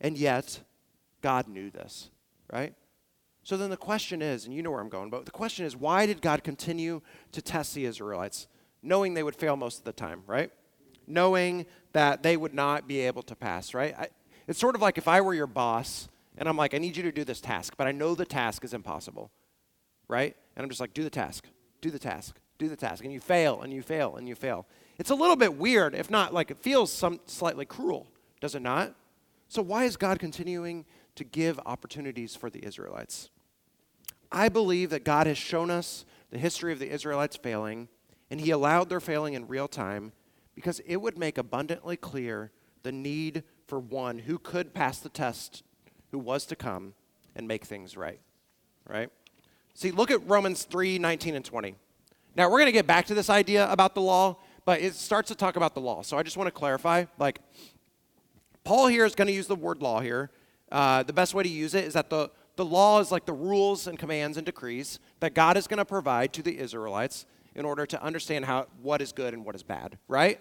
And 0.00 0.16
yet, 0.16 0.60
God 1.22 1.48
knew 1.48 1.70
this, 1.70 2.10
right? 2.52 2.74
So 3.42 3.56
then 3.56 3.70
the 3.70 3.76
question 3.76 4.20
is, 4.20 4.44
and 4.44 4.54
you 4.54 4.62
know 4.62 4.70
where 4.70 4.80
I'm 4.80 4.88
going, 4.88 5.10
but 5.10 5.24
the 5.24 5.30
question 5.30 5.64
is, 5.64 5.76
why 5.76 6.06
did 6.06 6.20
God 6.20 6.44
continue 6.44 7.00
to 7.32 7.40
test 7.40 7.74
the 7.74 7.86
Israelites, 7.86 8.46
knowing 8.82 9.14
they 9.14 9.22
would 9.22 9.36
fail 9.36 9.56
most 9.56 9.78
of 9.78 9.84
the 9.84 9.92
time, 9.92 10.22
right? 10.26 10.50
Knowing 11.06 11.66
that 11.92 12.22
they 12.22 12.36
would 12.36 12.52
not 12.52 12.86
be 12.86 13.00
able 13.00 13.22
to 13.22 13.34
pass, 13.34 13.72
right? 13.72 13.94
I, 13.98 14.08
it's 14.46 14.58
sort 14.58 14.74
of 14.74 14.82
like 14.82 14.98
if 14.98 15.08
I 15.08 15.20
were 15.20 15.34
your 15.34 15.46
boss 15.46 16.08
and 16.36 16.48
I'm 16.48 16.56
like, 16.56 16.74
I 16.74 16.78
need 16.78 16.96
you 16.96 17.02
to 17.04 17.12
do 17.12 17.24
this 17.24 17.40
task, 17.40 17.74
but 17.76 17.86
I 17.86 17.92
know 17.92 18.14
the 18.14 18.26
task 18.26 18.64
is 18.64 18.74
impossible, 18.74 19.30
right? 20.08 20.36
And 20.54 20.62
I'm 20.62 20.68
just 20.68 20.80
like, 20.80 20.94
do 20.94 21.02
the 21.02 21.10
task, 21.10 21.46
do 21.80 21.90
the 21.90 21.98
task, 21.98 22.38
do 22.58 22.68
the 22.68 22.76
task. 22.76 23.02
And 23.02 23.12
you 23.12 23.20
fail 23.20 23.62
and 23.62 23.72
you 23.72 23.82
fail 23.82 24.16
and 24.16 24.28
you 24.28 24.34
fail. 24.34 24.66
It's 24.98 25.10
a 25.10 25.14
little 25.14 25.36
bit 25.36 25.56
weird, 25.56 25.94
if 25.94 26.10
not 26.10 26.34
like 26.34 26.50
it 26.50 26.58
feels 26.58 26.92
some 26.92 27.20
slightly 27.26 27.64
cruel, 27.64 28.08
does 28.40 28.54
it 28.54 28.62
not? 28.62 28.94
So 29.48 29.62
why 29.62 29.84
is 29.84 29.96
God 29.96 30.18
continuing 30.18 30.84
to 31.18 31.24
give 31.24 31.60
opportunities 31.66 32.34
for 32.34 32.48
the 32.48 32.64
Israelites? 32.64 33.28
I 34.30 34.48
believe 34.48 34.90
that 34.90 35.04
God 35.04 35.26
has 35.26 35.36
shown 35.36 35.70
us 35.70 36.04
the 36.30 36.38
history 36.38 36.72
of 36.72 36.78
the 36.78 36.90
Israelites 36.90 37.36
failing, 37.36 37.88
and 38.30 38.40
He 38.40 38.50
allowed 38.50 38.88
their 38.88 39.00
failing 39.00 39.34
in 39.34 39.48
real 39.48 39.68
time 39.68 40.12
because 40.54 40.80
it 40.80 40.96
would 40.96 41.18
make 41.18 41.38
abundantly 41.38 41.96
clear 41.96 42.52
the 42.82 42.92
need 42.92 43.42
for 43.66 43.78
one 43.78 44.20
who 44.20 44.38
could 44.38 44.72
pass 44.72 44.98
the 44.98 45.08
test, 45.08 45.62
who 46.12 46.18
was 46.18 46.46
to 46.46 46.56
come 46.56 46.94
and 47.34 47.48
make 47.48 47.64
things 47.64 47.96
right. 47.96 48.20
Right? 48.88 49.10
See, 49.74 49.90
look 49.90 50.10
at 50.10 50.26
Romans 50.28 50.64
3 50.64 50.98
19 50.98 51.34
and 51.34 51.44
20. 51.44 51.74
Now, 52.36 52.48
we're 52.48 52.58
going 52.58 52.66
to 52.66 52.72
get 52.72 52.86
back 52.86 53.06
to 53.06 53.14
this 53.14 53.28
idea 53.28 53.70
about 53.70 53.94
the 53.94 54.00
law, 54.00 54.36
but 54.64 54.80
it 54.80 54.94
starts 54.94 55.28
to 55.28 55.34
talk 55.34 55.56
about 55.56 55.74
the 55.74 55.80
law. 55.80 56.02
So 56.02 56.16
I 56.16 56.22
just 56.22 56.36
want 56.36 56.46
to 56.46 56.52
clarify 56.52 57.06
like, 57.18 57.40
Paul 58.62 58.86
here 58.86 59.04
is 59.04 59.14
going 59.14 59.28
to 59.28 59.34
use 59.34 59.46
the 59.46 59.56
word 59.56 59.82
law 59.82 60.00
here. 60.00 60.30
Uh, 60.70 61.02
the 61.02 61.12
best 61.12 61.34
way 61.34 61.42
to 61.42 61.48
use 61.48 61.74
it 61.74 61.84
is 61.84 61.94
that 61.94 62.10
the, 62.10 62.30
the 62.56 62.64
law 62.64 63.00
is 63.00 63.10
like 63.10 63.24
the 63.24 63.32
rules 63.32 63.86
and 63.86 63.98
commands 63.98 64.36
and 64.36 64.44
decrees 64.44 64.98
that 65.20 65.34
God 65.34 65.56
is 65.56 65.66
going 65.66 65.78
to 65.78 65.84
provide 65.84 66.32
to 66.34 66.42
the 66.42 66.58
Israelites 66.58 67.26
in 67.54 67.64
order 67.64 67.86
to 67.86 68.02
understand 68.02 68.44
how 68.44 68.66
what 68.82 69.00
is 69.00 69.12
good 69.12 69.34
and 69.34 69.44
what 69.44 69.54
is 69.54 69.62
bad, 69.62 69.98
right? 70.06 70.40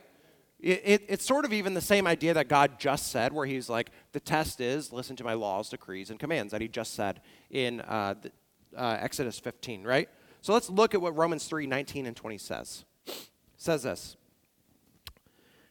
It, 0.60 0.82
it, 0.84 1.06
it's 1.08 1.26
sort 1.26 1.46
of 1.46 1.54
even 1.54 1.74
the 1.74 1.82
same 1.82 2.08
idea 2.08 2.34
that 2.34 2.48
God 2.48 2.80
just 2.80 3.12
said, 3.12 3.32
where 3.32 3.46
He's 3.46 3.70
like, 3.70 3.92
the 4.12 4.20
test 4.20 4.60
is 4.60 4.92
listen 4.92 5.16
to 5.18 5.24
my 5.24 5.34
laws, 5.34 5.70
decrees, 5.70 6.10
and 6.10 6.20
commands 6.20 6.52
that 6.52 6.62
He 6.62 6.68
just 6.68 6.94
said 6.94 7.22
in 7.50 7.82
uh, 7.82 8.16
the, 8.22 8.32
uh, 8.76 8.98
Exodus 9.00 9.40
15, 9.40 9.84
right? 9.84 10.10
So 10.42 10.54
let's 10.54 10.70
look 10.70 10.94
at 10.94 11.02
what 11.02 11.16
Romans 11.16 11.46
3 11.46 11.68
19 11.68 12.06
and 12.06 12.16
20 12.16 12.38
says. 12.38 12.86
It 13.06 13.30
says 13.58 13.84
this 13.84 14.16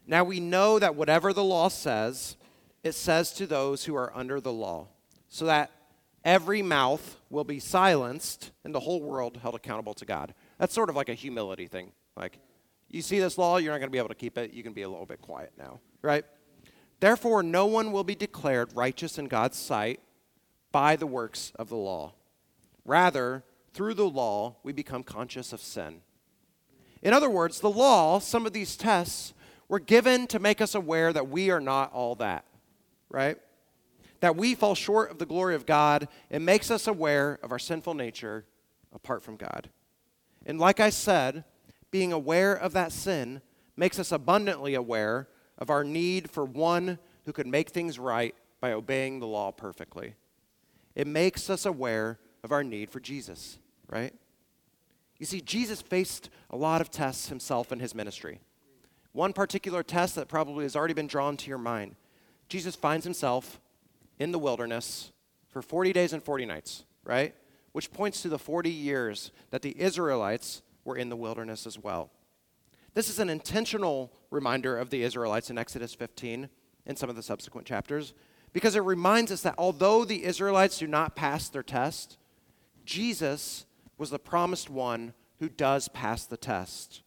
Now 0.07 0.25
we 0.25 0.41
know 0.41 0.79
that 0.79 0.95
whatever 0.95 1.33
the 1.33 1.45
law 1.45 1.69
says, 1.69 2.37
it 2.87 2.95
says 2.95 3.33
to 3.33 3.47
those 3.47 3.85
who 3.85 3.97
are 3.97 4.17
under 4.17 4.41
the 4.41 4.53
law, 4.53 4.87
so 5.29 5.45
that 5.47 5.71
every 6.25 6.63
mouth 6.63 7.17
will 7.31 7.45
be 7.45 7.59
silenced 7.59 8.53
and 8.65 8.75
the 8.75 8.81
whole 8.81 9.03
world 9.03 9.39
held 9.43 9.55
accountable 9.55 9.95
to 9.95 10.05
God. 10.05 10.35
That's 10.59 10.75
sort 10.75 10.89
of 10.89 10.97
like 10.97 11.09
a 11.09 11.15
humility 11.15 11.67
thing. 11.67 11.93
Like, 12.17 12.39
you 12.89 13.03
see 13.03 13.19
this 13.19 13.37
law, 13.37 13.57
you're 13.57 13.73
not 13.73 13.79
going 13.79 13.89
to 13.89 13.93
be 13.93 13.99
able 13.99 14.09
to 14.09 14.15
keep 14.15 14.39
it. 14.39 14.53
You 14.53 14.63
can 14.63 14.73
be 14.73 14.83
a 14.83 14.89
little 14.89 15.07
bit 15.07 15.21
quiet 15.21 15.53
now, 15.59 15.81
right? 16.03 16.25
Therefore, 17.01 17.43
no 17.43 17.67
one 17.67 17.93
will 17.93 18.05
be 18.05 18.15
declared 18.15 18.75
righteous 18.75 19.19
in 19.19 19.27
God's 19.27 19.59
sight 19.59 20.01
by 20.73 20.97
the 20.97 21.07
works 21.07 21.53
of 21.57 21.69
the 21.69 21.77
law. 21.77 22.15
Rather, 22.85 23.45
through 23.75 23.95
the 23.95 24.09
law, 24.09 24.57
we 24.63 24.73
become 24.73 25.03
conscious 25.03 25.53
of 25.53 25.61
sin. 25.61 26.01
In 27.03 27.13
other 27.13 27.29
words, 27.29 27.61
the 27.61 27.71
law, 27.71 28.21
some 28.21 28.47
of 28.47 28.53
these 28.53 28.77
tests, 28.77 29.35
were 29.69 29.81
given 29.81 30.27
to 30.29 30.39
make 30.39 30.61
us 30.61 30.75
aware 30.75 31.13
that 31.13 31.29
we 31.29 31.51
are 31.51 31.61
not 31.61 31.93
all 31.93 32.15
that, 32.15 32.45
right? 33.11 33.39
That 34.21 34.37
we 34.37 34.55
fall 34.55 34.75
short 34.75 35.11
of 35.11 35.19
the 35.19 35.27
glory 35.27 35.55
of 35.55 35.67
God. 35.67 36.09
It 36.31 36.41
makes 36.41 36.71
us 36.71 36.87
aware 36.87 37.39
of 37.43 37.53
our 37.53 37.59
sinful 37.59 37.95
nature 37.95 38.45
apart 38.93 39.23
from 39.23 39.37
God. 39.37 39.69
And 40.45 40.59
like 40.59 40.81
I 40.81 40.91
said, 40.91 41.45
being 41.91 42.13
aware 42.13 42.55
of 42.55 42.73
that 42.73 42.93
sin 42.93 43.43
makes 43.77 43.99
us 43.99 44.13
abundantly 44.13 44.75
aware 44.75 45.29
of 45.59 45.71
our 45.71 45.85
need 45.85 46.31
for 46.31 46.45
one 46.45 46.99
who 47.25 47.33
could 47.33 47.47
make 47.47 47.71
things 47.71 47.99
right 47.99 48.35
by 48.61 48.73
obeying 48.73 49.21
the 49.21 49.27
law 49.27 49.51
perfectly. 49.51 50.15
It 50.95 51.07
makes 51.07 51.51
us 51.51 51.67
aware 51.67 52.19
of 52.43 52.53
our 52.53 52.65
need 52.65 52.91
for 52.91 53.01
Jesus, 53.01 53.59
right? 53.89 54.15
You 55.19 55.27
see, 55.27 55.41
Jesus 55.41 55.83
faced 55.83 56.31
a 56.51 56.57
lot 56.57 56.81
of 56.81 56.91
tests 56.91 57.29
himself 57.29 57.73
in 57.73 57.81
his 57.81 57.95
ministry. 57.95 58.41
One 59.13 59.33
particular 59.33 59.83
test 59.83 60.15
that 60.15 60.29
probably 60.29 60.65
has 60.65 60.77
already 60.77 60.95
been 60.95 61.07
drawn 61.07 61.37
to 61.39 61.49
your 61.49 61.59
mind 61.59 61.97
Jesus 62.49 62.77
finds 62.77 63.05
himself 63.05 63.61
in 64.19 64.33
the 64.33 64.39
wilderness 64.39 65.13
for 65.49 65.63
40 65.63 65.93
days 65.93 66.13
and 66.13 66.23
40 66.23 66.47
nights, 66.47 66.85
right? 67.05 67.35
Which 67.73 67.93
points 67.93 68.23
to 68.23 68.29
the 68.29 68.39
40 68.39 68.71
years 68.71 69.31
that 69.51 69.63
the 69.63 69.79
Israelites 69.81 70.63
were 70.85 70.97
in 70.97 71.09
the 71.09 71.17
wilderness 71.17 71.67
as 71.67 71.79
well. 71.79 72.11
This 72.95 73.11
is 73.11 73.19
an 73.19 73.29
intentional 73.29 74.13
reminder 74.31 74.79
of 74.79 74.91
the 74.91 75.03
Israelites 75.03 75.51
in 75.51 75.59
Exodus 75.59 75.95
15 75.95 76.49
and 76.87 76.97
some 76.97 77.11
of 77.11 77.17
the 77.17 77.23
subsequent 77.23 77.67
chapters 77.67 78.15
because 78.53 78.75
it 78.75 78.81
reminds 78.81 79.31
us 79.31 79.43
that 79.43 79.55
although 79.59 80.05
the 80.05 80.25
Israelites 80.25 80.79
do 80.79 80.87
not 80.87 81.15
pass 81.15 81.51
their 81.51 81.63
test, 81.63 82.17
Jesus 82.87 83.67
was 83.99 84.09
the 84.09 84.19
promised 84.19 84.71
one 84.71 85.13
who 85.41 85.51
does 85.51 85.89
pass 85.89 86.25
the 86.25 86.39
test. 86.39 87.03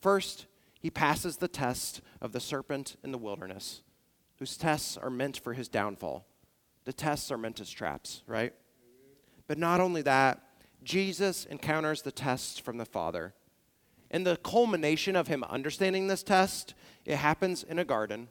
First, 0.00 0.46
He 0.78 0.90
passes 0.90 1.38
the 1.38 1.48
test 1.48 2.00
of 2.20 2.30
the 2.30 2.38
serpent 2.38 2.96
in 3.02 3.10
the 3.10 3.18
wilderness, 3.18 3.82
whose 4.40 4.56
tests 4.56 4.96
are 4.96 5.10
meant 5.10 5.36
for 5.36 5.52
his 5.52 5.68
downfall. 5.68 6.26
The 6.86 6.92
tests 6.94 7.30
are 7.30 7.38
meant 7.38 7.60
as 7.60 7.70
traps, 7.70 8.22
right? 8.26 8.54
But 9.46 9.58
not 9.58 9.80
only 9.80 10.02
that, 10.02 10.42
Jesus 10.82 11.44
encounters 11.44 12.02
the 12.02 12.10
tests 12.10 12.58
from 12.58 12.78
the 12.78 12.86
Father. 12.86 13.34
And 14.10 14.26
the 14.26 14.38
culmination 14.38 15.14
of 15.14 15.28
him 15.28 15.44
understanding 15.44 16.08
this 16.08 16.22
test, 16.22 16.74
it 17.04 17.16
happens 17.16 17.62
in 17.62 17.78
a 17.78 17.84
garden 17.84 18.28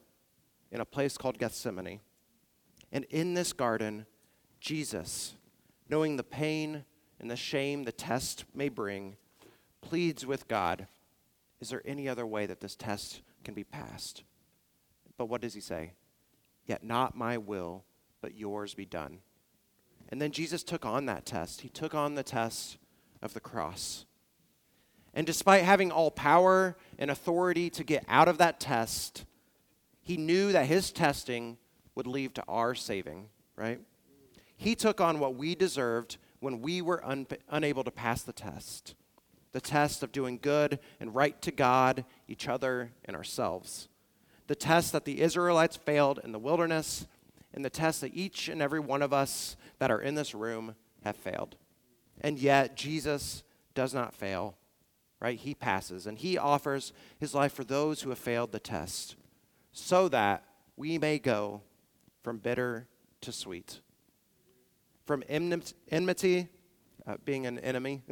in 0.71 0.81
a 0.81 0.85
place 0.85 1.15
called 1.15 1.37
Gethsemane. 1.37 1.99
And 2.91 3.05
in 3.05 3.35
this 3.35 3.53
garden, 3.53 4.07
Jesus, 4.59 5.35
knowing 5.89 6.17
the 6.17 6.23
pain 6.23 6.85
and 7.19 7.29
the 7.29 7.35
shame 7.35 7.83
the 7.83 7.91
test 7.91 8.45
may 8.53 8.67
bring, 8.67 9.15
pleads 9.81 10.25
with 10.25 10.47
God 10.47 10.87
Is 11.61 11.69
there 11.69 11.83
any 11.85 12.09
other 12.09 12.25
way 12.25 12.47
that 12.47 12.61
this 12.61 12.75
test 12.75 13.21
can 13.43 13.53
be 13.53 13.63
passed? 13.63 14.23
But 15.17 15.25
what 15.25 15.41
does 15.41 15.53
he 15.53 15.61
say? 15.61 15.91
Yet 16.69 16.83
not 16.83 17.17
my 17.17 17.39
will, 17.39 17.83
but 18.21 18.35
yours 18.35 18.75
be 18.75 18.85
done. 18.85 19.21
And 20.09 20.21
then 20.21 20.31
Jesus 20.31 20.61
took 20.61 20.85
on 20.85 21.07
that 21.07 21.25
test. 21.25 21.61
He 21.61 21.69
took 21.69 21.95
on 21.95 22.13
the 22.13 22.21
test 22.21 22.77
of 23.23 23.33
the 23.33 23.39
cross. 23.39 24.05
And 25.15 25.25
despite 25.25 25.63
having 25.63 25.91
all 25.91 26.11
power 26.11 26.77
and 26.99 27.09
authority 27.09 27.71
to 27.71 27.83
get 27.83 28.05
out 28.07 28.27
of 28.27 28.37
that 28.37 28.59
test, 28.59 29.25
he 30.03 30.15
knew 30.15 30.51
that 30.51 30.67
his 30.67 30.91
testing 30.91 31.57
would 31.95 32.05
lead 32.05 32.35
to 32.35 32.43
our 32.47 32.75
saving, 32.75 33.29
right? 33.55 33.79
He 34.55 34.75
took 34.75 35.01
on 35.01 35.19
what 35.19 35.33
we 35.33 35.55
deserved 35.55 36.17
when 36.39 36.61
we 36.61 36.83
were 36.83 37.03
un- 37.03 37.25
unable 37.49 37.83
to 37.83 37.91
pass 37.91 38.21
the 38.21 38.31
test 38.31 38.93
the 39.51 39.59
test 39.59 40.03
of 40.03 40.11
doing 40.11 40.37
good 40.39 40.77
and 40.99 41.15
right 41.15 41.41
to 41.41 41.49
God, 41.49 42.05
each 42.27 42.47
other, 42.47 42.91
and 43.05 43.15
ourselves. 43.15 43.89
The 44.49 44.55
test 44.55 44.91
that 44.91 45.05
the 45.05 45.21
Israelites 45.21 45.77
failed 45.77 46.19
in 46.21 46.33
the 46.33 46.39
wilderness, 46.39 47.07
and 47.53 47.63
the 47.63 47.69
test 47.69 48.01
that 48.01 48.13
each 48.13 48.49
and 48.49 48.61
every 48.61 48.81
one 48.81 49.01
of 49.01 49.13
us 49.13 49.55
that 49.79 49.89
are 49.89 50.01
in 50.01 50.15
this 50.15 50.35
room 50.35 50.75
have 51.05 51.15
failed. 51.15 51.55
And 52.19 52.37
yet, 52.37 52.75
Jesus 52.75 53.43
does 53.73 53.93
not 53.93 54.13
fail, 54.13 54.57
right? 55.21 55.39
He 55.39 55.55
passes, 55.55 56.05
and 56.05 56.17
he 56.17 56.37
offers 56.37 56.91
his 57.17 57.33
life 57.33 57.53
for 57.53 57.63
those 57.63 58.01
who 58.01 58.09
have 58.09 58.19
failed 58.19 58.51
the 58.51 58.59
test, 58.59 59.15
so 59.71 60.09
that 60.09 60.43
we 60.75 60.97
may 60.97 61.19
go 61.19 61.61
from 62.21 62.39
bitter 62.39 62.89
to 63.21 63.31
sweet 63.31 63.79
from 65.09 65.23
enmity, 65.27 66.47
uh, 67.07 67.17
being 67.25 67.47
an 67.47 67.57
enemy, 67.61 68.03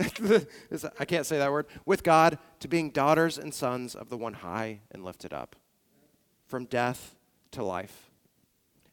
I 0.99 1.05
can't 1.05 1.27
say 1.27 1.37
that 1.37 1.51
word, 1.51 1.67
with 1.85 2.01
God 2.01 2.39
to 2.59 2.67
being 2.67 2.89
daughters 2.89 3.37
and 3.37 3.53
sons 3.53 3.93
of 3.93 4.09
the 4.09 4.17
one 4.17 4.33
high 4.33 4.79
and 4.89 5.05
lifted 5.05 5.31
up, 5.31 5.55
from 6.47 6.65
death 6.65 7.15
to 7.51 7.63
life. 7.63 8.09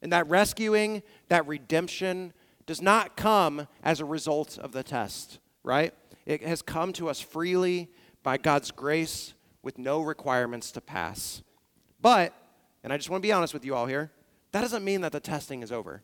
And 0.03 0.13
that 0.13 0.29
rescuing, 0.29 1.03
that 1.29 1.47
redemption, 1.47 2.33
does 2.67 2.83
not 2.83 3.17
come 3.17 3.69
as 3.83 4.01
a 4.01 4.05
result 4.05 4.59
of 4.59 4.73
the 4.73 4.83
test, 4.83 5.39
right? 5.63 5.95
It 6.27 6.43
has 6.43 6.63
come 6.63 6.93
to 6.95 7.09
us 7.09 7.21
freely 7.21 7.89
by 8.23 8.39
God's 8.39 8.71
grace 8.71 9.35
with 9.63 9.79
no 9.79 10.01
requirements 10.01 10.73
to 10.73 10.81
pass. 10.81 11.43
But, 12.01 12.35
and 12.83 12.93
I 12.93 12.97
just 12.97 13.11
want 13.11 13.23
to 13.23 13.27
be 13.27 13.33
honest 13.33 13.55
with 13.55 13.65
you 13.65 13.75
all 13.75 13.87
here, 13.87 14.11
that 14.53 14.61
doesn't 14.61 14.85
mean 14.85 15.01
that 15.03 15.13
the 15.13 15.21
testing 15.21 15.63
is 15.63 15.73
over. 15.73 16.03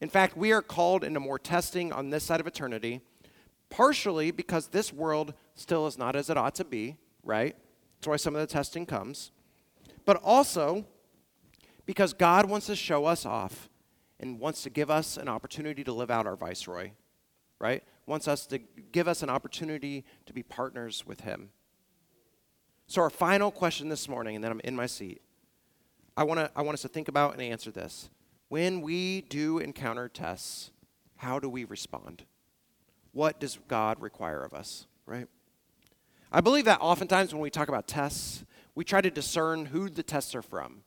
In 0.00 0.08
fact, 0.08 0.36
we 0.36 0.52
are 0.52 0.62
called 0.62 1.04
into 1.04 1.20
more 1.20 1.38
testing 1.38 1.92
on 1.92 2.10
this 2.10 2.24
side 2.24 2.40
of 2.40 2.46
eternity, 2.46 3.00
partially 3.70 4.30
because 4.30 4.68
this 4.68 4.92
world 4.92 5.34
still 5.54 5.86
is 5.86 5.96
not 5.96 6.16
as 6.16 6.30
it 6.30 6.36
ought 6.36 6.54
to 6.56 6.64
be, 6.64 6.96
right? 7.22 7.56
That's 7.96 8.08
why 8.08 8.16
some 8.16 8.34
of 8.34 8.40
the 8.40 8.46
testing 8.46 8.86
comes. 8.86 9.30
But 10.04 10.20
also 10.22 10.86
because 11.86 12.12
God 12.12 12.48
wants 12.48 12.66
to 12.66 12.76
show 12.76 13.04
us 13.04 13.26
off 13.26 13.68
and 14.20 14.38
wants 14.38 14.62
to 14.62 14.70
give 14.70 14.90
us 14.90 15.16
an 15.16 15.28
opportunity 15.28 15.84
to 15.84 15.92
live 15.92 16.10
out 16.10 16.26
our 16.26 16.36
viceroy, 16.36 16.90
right? 17.58 17.82
Wants 18.06 18.28
us 18.28 18.46
to 18.46 18.58
give 18.58 19.08
us 19.08 19.22
an 19.22 19.30
opportunity 19.30 20.04
to 20.26 20.32
be 20.32 20.42
partners 20.42 21.04
with 21.06 21.20
Him. 21.20 21.50
So, 22.86 23.00
our 23.00 23.10
final 23.10 23.50
question 23.50 23.88
this 23.88 24.08
morning, 24.08 24.34
and 24.36 24.44
then 24.44 24.52
I'm 24.52 24.60
in 24.60 24.76
my 24.76 24.86
seat. 24.86 25.22
I, 26.16 26.22
wanna, 26.24 26.50
I 26.54 26.62
want 26.62 26.74
us 26.74 26.82
to 26.82 26.88
think 26.88 27.08
about 27.08 27.32
and 27.32 27.42
answer 27.42 27.70
this 27.70 28.08
when 28.48 28.82
we 28.82 29.22
do 29.22 29.58
encounter 29.58 30.08
tests, 30.08 30.70
how 31.16 31.38
do 31.38 31.48
we 31.48 31.64
respond? 31.64 32.24
What 33.12 33.40
does 33.40 33.58
God 33.68 34.00
require 34.00 34.42
of 34.42 34.52
us, 34.52 34.86
right? 35.06 35.26
I 36.30 36.40
believe 36.40 36.64
that 36.66 36.80
oftentimes 36.80 37.32
when 37.32 37.40
we 37.40 37.50
talk 37.50 37.68
about 37.68 37.86
tests, 37.86 38.44
we 38.74 38.84
try 38.84 39.00
to 39.00 39.10
discern 39.10 39.66
who 39.66 39.88
the 39.88 40.02
tests 40.02 40.34
are 40.34 40.42
from, 40.42 40.82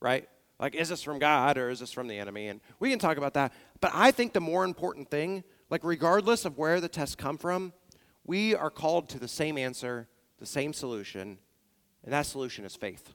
right? 0.00 0.28
Like, 0.60 0.74
is 0.74 0.90
this 0.90 1.02
from 1.02 1.18
God 1.18 1.58
or 1.58 1.70
is 1.70 1.80
this 1.80 1.92
from 1.92 2.06
the 2.06 2.18
enemy? 2.18 2.48
And 2.48 2.60
we 2.78 2.90
can 2.90 2.98
talk 2.98 3.16
about 3.16 3.34
that. 3.34 3.52
But 3.80 3.90
I 3.94 4.10
think 4.10 4.32
the 4.32 4.40
more 4.40 4.64
important 4.64 5.10
thing, 5.10 5.42
like, 5.70 5.82
regardless 5.82 6.44
of 6.44 6.58
where 6.58 6.80
the 6.80 6.88
tests 6.88 7.16
come 7.16 7.38
from, 7.38 7.72
we 8.24 8.54
are 8.54 8.70
called 8.70 9.08
to 9.10 9.18
the 9.18 9.28
same 9.28 9.58
answer, 9.58 10.08
the 10.38 10.46
same 10.46 10.72
solution, 10.72 11.38
and 12.04 12.12
that 12.12 12.26
solution 12.26 12.64
is 12.64 12.76
faith. 12.76 13.14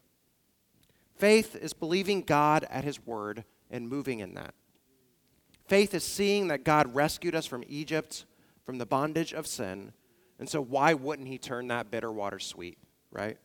Faith 1.16 1.56
is 1.56 1.74
believing 1.74 2.22
God 2.22 2.66
at 2.70 2.84
His 2.84 3.06
word 3.06 3.46
and 3.72 3.88
moving 3.88 4.20
in 4.20 4.34
that. 4.34 4.54
Faith 5.68 5.94
is 5.94 6.04
seeing 6.04 6.48
that 6.48 6.64
God 6.64 6.96
rescued 6.96 7.36
us 7.36 7.46
from 7.46 7.64
Egypt, 7.68 8.26
from 8.66 8.78
the 8.78 8.86
bondage 8.86 9.34
of 9.34 9.48
sin, 9.48 9.94
and 10.40 10.50
so 10.50 10.62
why 10.62 10.94
wouldn't 10.94 11.28
He 11.28 11.38
turn 11.38 11.68
that 11.70 11.92
bitter 11.92 12.12
water 12.12 12.40
sweet, 12.40 12.78
right? 13.12 13.38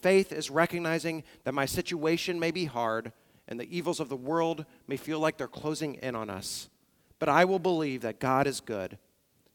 Faith 0.00 0.32
is 0.32 0.50
recognizing 0.50 1.24
that 1.44 1.54
my 1.54 1.66
situation 1.66 2.38
may 2.38 2.50
be 2.50 2.66
hard 2.66 3.12
and 3.48 3.58
the 3.58 3.76
evils 3.76 4.00
of 4.00 4.08
the 4.08 4.16
world 4.16 4.66
may 4.86 4.96
feel 4.96 5.20
like 5.20 5.36
they're 5.36 5.46
closing 5.48 5.94
in 5.96 6.14
on 6.14 6.30
us. 6.30 6.68
But 7.18 7.28
I 7.28 7.44
will 7.44 7.58
believe 7.58 8.02
that 8.02 8.20
God 8.20 8.46
is 8.46 8.60
good, 8.60 8.98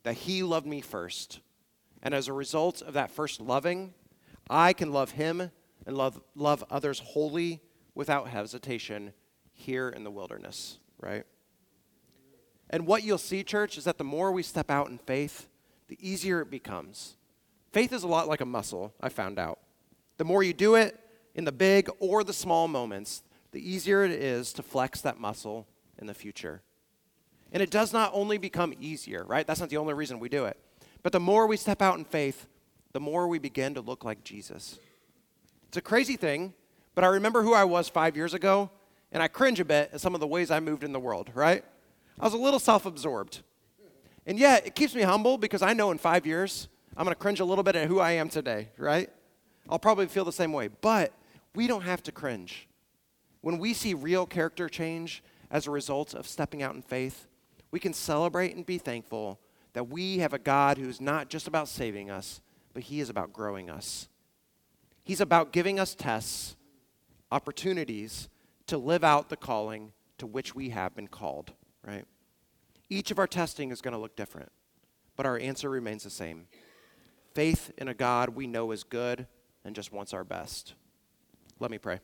that 0.04 0.13
He 0.15 0.43
loved 0.43 0.65
me 0.65 0.82
first. 0.82 1.39
And 2.01 2.13
as 2.13 2.27
a 2.27 2.34
result 2.34 2.82
of 2.82 2.93
that 2.93 3.12
first 3.12 3.39
loving, 3.39 3.93
I 4.49 4.73
can 4.73 4.91
love 4.91 5.12
Him 5.12 5.51
and 5.86 5.97
love, 5.97 6.21
love 6.36 6.63
others 6.69 6.99
wholly 6.99 7.62
without 7.93 8.30
hesitation 8.30 9.13
here 9.54 9.89
in 9.89 10.04
the 10.04 10.12
wilderness, 10.12 10.80
right? 10.99 11.25
And 12.69 12.88
what 12.88 13.04
you'll 13.04 13.17
see, 13.17 13.43
church, 13.43 13.77
is 13.77 13.84
that 13.84 13.97
the 13.97 14.04
more 14.04 14.32
we 14.32 14.43
step 14.43 14.71
out 14.71 14.89
in 14.89 14.97
faith, 14.97 15.47
the 15.88 15.97
easier 15.99 16.41
it 16.41 16.49
becomes. 16.49 17.17
Faith 17.71 17.91
is 17.93 18.04
a 18.04 18.08
lot 18.08 18.27
like 18.27 18.41
a 18.41 18.45
muscle, 18.45 18.93
I 19.01 19.10
found 19.10 19.38
out. 19.38 19.60
The 20.21 20.25
more 20.25 20.43
you 20.43 20.53
do 20.53 20.75
it 20.75 20.99
in 21.34 21.45
the 21.45 21.51
big 21.51 21.89
or 21.97 22.23
the 22.23 22.31
small 22.31 22.67
moments, 22.67 23.23
the 23.53 23.60
easier 23.60 24.03
it 24.03 24.12
is 24.12 24.53
to 24.53 24.62
flex 24.62 25.01
that 25.01 25.19
muscle 25.19 25.65
in 25.97 26.05
the 26.05 26.13
future. 26.13 26.62
And 27.51 27.63
it 27.63 27.71
does 27.71 27.91
not 27.91 28.12
only 28.13 28.38
become 28.38 28.71
easier, 28.79 29.25
right? 29.25 29.47
That's 29.47 29.60
not 29.60 29.69
the 29.69 29.77
only 29.77 29.95
reason 29.95 30.19
we 30.19 30.29
do 30.29 30.45
it. 30.45 30.60
But 31.01 31.12
the 31.12 31.19
more 31.19 31.47
we 31.47 31.57
step 31.57 31.81
out 31.81 31.97
in 31.97 32.05
faith, 32.05 32.45
the 32.93 32.99
more 32.99 33.27
we 33.27 33.39
begin 33.39 33.73
to 33.73 33.81
look 33.81 34.05
like 34.05 34.23
Jesus. 34.23 34.77
It's 35.69 35.77
a 35.77 35.81
crazy 35.81 36.17
thing, 36.17 36.53
but 36.93 37.03
I 37.03 37.07
remember 37.07 37.41
who 37.41 37.55
I 37.55 37.63
was 37.63 37.89
five 37.89 38.15
years 38.15 38.36
ago, 38.36 38.69
and 39.12 39.23
I 39.23 39.27
cringe 39.27 39.60
a 39.60 39.65
bit 39.65 39.89
at 39.91 40.01
some 40.01 40.13
of 40.13 40.21
the 40.21 40.27
ways 40.27 40.51
I 40.51 40.60
moved 40.60 40.84
in 40.84 40.91
the 40.91 40.99
world, 40.99 41.31
right? 41.34 41.65
I 42.19 42.25
was 42.25 42.36
a 42.36 42.38
little 42.38 42.60
self 42.60 42.86
absorbed. 42.86 43.41
And 44.27 44.38
yet, 44.38 44.67
it 44.67 44.75
keeps 44.75 44.93
me 44.93 45.01
humble 45.01 45.39
because 45.39 45.63
I 45.63 45.73
know 45.73 45.89
in 45.89 45.97
five 45.97 46.27
years, 46.27 46.67
I'm 46.95 47.05
going 47.05 47.15
to 47.15 47.19
cringe 47.19 47.39
a 47.39 47.45
little 47.45 47.63
bit 47.63 47.75
at 47.75 47.88
who 47.88 47.99
I 47.99 48.12
am 48.12 48.29
today, 48.29 48.69
right? 48.77 49.10
I'll 49.69 49.80
probably 49.80 50.08
feel 50.08 50.26
the 50.26 50.32
same 50.32 50.54
way. 50.54 50.67
But 50.67 51.13
we 51.56 51.67
don't 51.67 51.84
have 51.84 52.04
to 52.04 52.12
cringe. 52.12 52.67
When 53.41 53.58
we 53.58 53.74
see 53.74 53.93
real 53.93 54.26
character 54.26 54.69
change 54.69 55.24
as 55.50 55.67
a 55.67 55.71
result 55.71 56.13
of 56.13 56.28
stepping 56.28 56.62
out 56.62 56.76
in 56.76 56.82
faith, 56.82 57.28
we 57.72 57.80
can 57.80 57.93
celebrate 57.93 58.55
and 58.55 58.66
be 58.66 58.78
thankful 58.78 59.39
that 59.74 59.89
we 59.89 60.20
have 60.20 60.34
a 60.34 60.39
God 60.39 60.78
who's 60.78 61.01
not 61.01 61.30
just 61.30 61.47
about 61.47 61.68
saving 61.68 62.09
us, 62.09 62.41
but 62.74 62.84
He 62.84 62.99
is 62.99 63.09
about 63.09 63.34
growing 63.34 63.70
us. 63.70 64.09
He's 65.03 65.22
about 65.22 65.51
giving 65.51 65.80
us 65.80 65.95
tests, 65.95 66.55
opportunities 67.32 68.30
to 68.68 68.78
live 68.78 69.03
out 69.03 69.30
the 69.30 69.38
calling 69.38 69.93
to 70.18 70.28
which 70.28 70.53
we 70.53 70.70
have 70.70 70.95
been 70.95 71.07
called, 71.07 71.53
right? 71.86 72.05
Each 72.89 73.09
of 73.09 73.20
our 73.20 73.28
testing 73.28 73.72
is 73.72 73.82
going 73.82 73.93
to 73.93 73.97
look 73.97 74.16
different, 74.16 74.51
but 75.16 75.26
our 75.26 75.38
answer 75.39 75.70
remains 75.70 76.03
the 76.03 76.09
same 76.09 76.47
faith 77.34 77.72
in 77.78 77.88
a 77.88 77.93
God 77.93 78.30
we 78.30 78.45
know 78.45 78.72
is 78.72 78.84
good 78.84 79.26
and 79.64 79.76
just 79.76 79.91
wants 79.91 80.14
our 80.14 80.24
best. 80.24 80.74
Let 81.59 81.72
me 81.72 81.78
pray. 81.78 81.99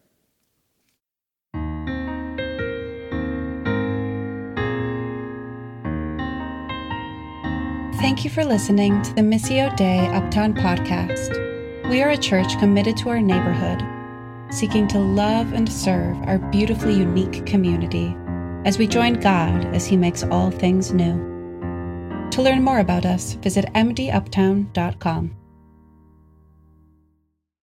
Thank 8.00 8.24
you 8.24 8.30
for 8.30 8.46
listening 8.46 9.02
to 9.02 9.14
the 9.16 9.22
Missio 9.22 9.76
Dei 9.76 10.08
Uptown 10.08 10.54
podcast. 10.54 11.90
We 11.90 12.02
are 12.04 12.12
a 12.12 12.18
church 12.18 12.58
committed 12.60 12.96
to 12.98 13.10
our 13.10 13.20
neighborhood 13.20 13.84
seeking 14.50 14.88
to 14.88 15.00
love 15.00 15.54
and 15.54 15.72
serve 15.72 16.18
our 16.24 16.38
beautifully 16.38 16.94
unique 16.94 17.46
community 17.46 18.16
as 18.66 18.78
we 18.78 18.88
join 18.88 19.14
God 19.14 19.66
as 19.76 19.86
He 19.86 19.98
makes 19.98 20.24
all 20.24 20.52
things 20.52 20.94
new. 20.94 21.16
To 22.32 22.42
learn 22.42 22.64
more 22.64 22.80
about 22.80 23.06
us, 23.06 23.34
visit 23.34 23.66
mduptown.com. 23.74 25.36